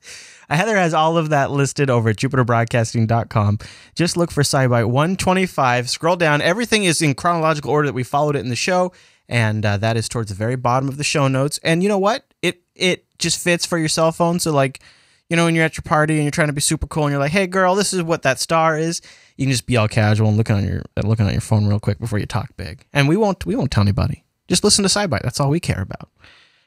Heather 0.50 0.76
has 0.76 0.94
all 0.94 1.18
of 1.18 1.30
that 1.30 1.52
listed 1.52 1.90
over 1.90 2.10
at 2.10 2.18
jupiterbroadcasting.com. 2.18 3.60
Just 3.96 4.18
look 4.18 4.32
for 4.32 4.44
SciByte 4.44 4.90
125. 4.90 5.90
Scroll 5.90 6.16
down. 6.16 6.42
Everything 6.42 6.84
is 6.84 7.02
in 7.02 7.14
chronological 7.14 7.72
order 7.72 7.88
that 7.88 7.94
we 7.94 8.04
followed 8.04 8.36
it 8.36 8.40
in 8.40 8.50
the 8.50 8.56
show, 8.56 8.92
and 9.30 9.66
uh, 9.66 9.78
that 9.78 9.96
is 9.98 10.10
towards 10.10 10.30
the 10.30 10.36
very 10.36 10.56
bottom 10.56 10.90
of 10.90 10.98
the 10.98 11.04
show 11.04 11.28
notes. 11.28 11.60
And 11.64 11.82
you 11.84 11.90
know 11.90 11.98
what? 11.98 12.26
It 12.42 12.62
it 12.76 13.06
just 13.18 13.42
fits 13.42 13.66
for 13.66 13.78
your 13.78 13.88
cell 13.88 14.12
phone. 14.12 14.40
So 14.40 14.52
like, 14.52 14.82
you 15.30 15.38
know, 15.38 15.46
when 15.46 15.56
you're 15.56 15.64
at 15.64 15.78
your 15.78 15.84
party 15.84 16.16
and 16.16 16.24
you're 16.24 16.32
trying 16.32 16.48
to 16.48 16.54
be 16.54 16.62
super 16.62 16.88
cool, 16.88 17.06
and 17.06 17.12
you're 17.12 17.22
like, 17.22 17.32
"Hey, 17.32 17.48
girl, 17.48 17.76
this 17.76 17.94
is 17.94 18.04
what 18.04 18.24
that 18.24 18.40
star 18.40 18.78
is." 18.78 19.02
You 19.38 19.46
can 19.46 19.52
just 19.52 19.66
be 19.66 19.78
all 19.78 19.88
casual 19.88 20.28
and 20.28 20.38
looking 20.38 20.56
on 20.56 20.66
your 20.66 20.84
looking 21.04 21.26
on 21.26 21.32
your 21.32 21.42
phone 21.42 21.66
real 21.66 21.80
quick 21.80 22.00
before 22.00 22.20
you 22.20 22.26
talk 22.26 22.56
big. 22.58 22.86
And 22.92 23.08
we 23.08 23.16
won't 23.16 23.46
we 23.46 23.56
won't 23.56 23.72
tell 23.72 23.82
anybody. 23.82 24.26
Just 24.48 24.64
listen 24.66 24.84
to 24.84 24.90
SciByte. 24.90 25.22
That's 25.22 25.40
all 25.40 25.50
we 25.50 25.62
care 25.62 25.82
about. 25.82 26.10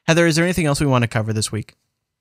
Heather, 0.07 0.27
is 0.27 0.37
there 0.37 0.45
anything 0.45 0.67
else 0.67 0.81
we 0.81 0.87
want 0.87 1.03
to 1.03 1.09
cover 1.09 1.33
this 1.33 1.53
week? 1.53 1.75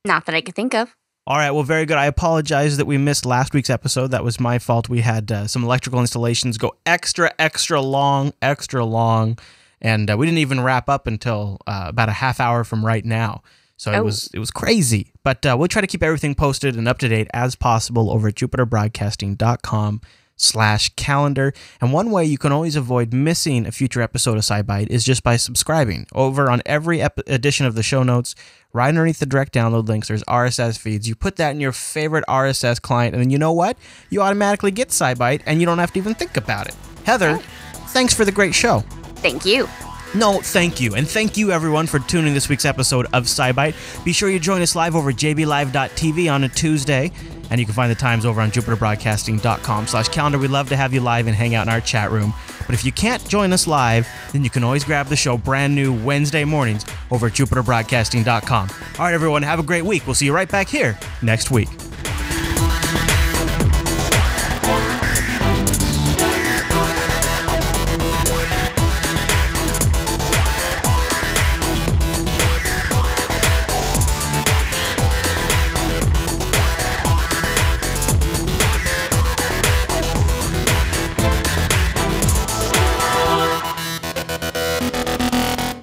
Not 0.05 0.25
that 0.25 0.35
I 0.35 0.41
could 0.41 0.55
think 0.55 0.73
of. 0.73 0.95
All 1.25 1.37
right, 1.37 1.51
well, 1.51 1.63
very 1.63 1.85
good. 1.85 1.97
I 1.97 2.07
apologize 2.07 2.75
that 2.77 2.85
we 2.85 2.97
missed 2.97 3.25
last 3.25 3.53
week's 3.53 3.69
episode. 3.69 4.07
That 4.07 4.25
was 4.25 4.39
my 4.41 4.59
fault. 4.59 4.89
We 4.89 4.99
had 4.99 5.31
uh, 5.31 5.47
some 5.47 5.63
electrical 5.63 6.01
installations 6.01 6.57
go 6.57 6.75
extra, 6.85 7.33
extra 7.39 7.79
long, 7.79 8.33
extra 8.41 8.83
long, 8.83 9.39
and 9.81 10.11
uh, 10.11 10.17
we 10.17 10.25
didn't 10.25 10.39
even 10.39 10.59
wrap 10.59 10.89
up 10.89 11.07
until 11.07 11.59
uh, 11.65 11.85
about 11.87 12.09
a 12.09 12.13
half 12.13 12.41
hour 12.41 12.65
from 12.65 12.85
right 12.85 13.05
now. 13.05 13.41
So 13.77 13.91
it 13.93 13.97
Oh. 13.99 14.03
was 14.03 14.29
it 14.33 14.39
was 14.39 14.51
crazy. 14.51 15.13
But 15.23 15.45
uh, 15.45 15.55
we'll 15.57 15.69
try 15.69 15.81
to 15.81 15.87
keep 15.87 16.03
everything 16.03 16.35
posted 16.35 16.75
and 16.75 16.87
up 16.89 16.97
to 16.99 17.07
date 17.07 17.27
as 17.33 17.55
possible 17.55 18.11
over 18.11 18.27
at 18.27 18.35
jupiterbroadcasting.com 18.35 20.01
slash 20.43 20.89
calendar. 20.95 21.53
And 21.81 21.93
one 21.93 22.11
way 22.11 22.25
you 22.25 22.37
can 22.37 22.51
always 22.51 22.75
avoid 22.75 23.13
missing 23.13 23.65
a 23.65 23.71
future 23.71 24.01
episode 24.01 24.37
of 24.37 24.43
SciByte 24.43 24.87
is 24.89 25.03
just 25.03 25.23
by 25.23 25.37
subscribing. 25.37 26.07
Over 26.13 26.49
on 26.49 26.61
every 26.65 27.01
ep- 27.01 27.27
edition 27.27 27.65
of 27.65 27.75
the 27.75 27.83
show 27.83 28.03
notes, 28.03 28.35
right 28.73 28.89
underneath 28.89 29.19
the 29.19 29.25
direct 29.25 29.53
download 29.53 29.87
links, 29.87 30.07
there's 30.07 30.23
RSS 30.23 30.77
feeds. 30.77 31.07
You 31.07 31.15
put 31.15 31.37
that 31.37 31.51
in 31.51 31.61
your 31.61 31.71
favorite 31.71 32.25
RSS 32.27 32.81
client, 32.81 33.15
and 33.15 33.23
then 33.23 33.29
you 33.29 33.37
know 33.37 33.53
what? 33.53 33.77
You 34.09 34.21
automatically 34.21 34.71
get 34.71 34.89
SciByte, 34.89 35.41
and 35.45 35.59
you 35.59 35.65
don't 35.65 35.79
have 35.79 35.93
to 35.93 35.99
even 35.99 36.13
think 36.13 36.37
about 36.37 36.67
it. 36.67 36.75
Heather, 37.05 37.39
oh. 37.39 37.43
thanks 37.87 38.13
for 38.13 38.25
the 38.25 38.31
great 38.31 38.53
show. 38.53 38.79
Thank 39.17 39.45
you. 39.45 39.67
No, 40.15 40.39
thank 40.41 40.79
you. 40.79 40.93
And 40.93 41.07
thank 41.07 41.37
you, 41.37 41.51
everyone, 41.51 41.87
for 41.87 41.97
tuning 41.99 42.35
this 42.35 42.47
week's 42.47 42.65
episode 42.65 43.07
of 43.13 43.23
SciByte. 43.23 44.05
Be 44.05 44.13
sure 44.13 44.29
you 44.29 44.39
join 44.39 44.61
us 44.61 44.75
live 44.75 44.95
over 44.95 45.11
jblive.tv 45.11 46.31
on 46.31 46.43
a 46.43 46.49
Tuesday. 46.49 47.11
And 47.53 47.59
you 47.59 47.67
can 47.67 47.75
find 47.75 47.91
the 47.91 47.95
times 47.95 48.25
over 48.25 48.41
on 48.41 48.49
jupiterbroadcasting.com 48.49 49.85
slash 49.85 50.07
calendar. 50.09 50.39
We'd 50.39 50.49
love 50.49 50.69
to 50.69 50.75
have 50.75 50.91
you 50.91 51.01
live 51.01 51.27
and 51.27 51.35
hang 51.35 51.53
out 51.53 51.67
in 51.67 51.71
our 51.71 51.81
chat 51.81 52.09
room. 52.09 52.33
But 52.65 52.73
if 52.73 52.83
you 52.83 52.91
can't 52.91 53.23
join 53.29 53.53
us 53.53 53.67
live, 53.67 54.07
then 54.31 54.43
you 54.43 54.49
can 54.49 54.63
always 54.63 54.83
grab 54.83 55.05
the 55.05 55.15
show 55.15 55.37
brand 55.37 55.75
new 55.75 55.93
Wednesday 56.03 56.45
mornings 56.45 56.83
over 57.11 57.27
at 57.27 57.33
jupiterbroadcasting.com. 57.33 58.69
All 58.97 59.05
right, 59.05 59.13
everyone, 59.13 59.43
have 59.43 59.59
a 59.59 59.63
great 59.63 59.85
week. 59.85 60.07
We'll 60.07 60.15
see 60.15 60.25
you 60.25 60.33
right 60.33 60.49
back 60.49 60.67
here 60.67 60.97
next 61.21 61.51
week. 61.51 61.69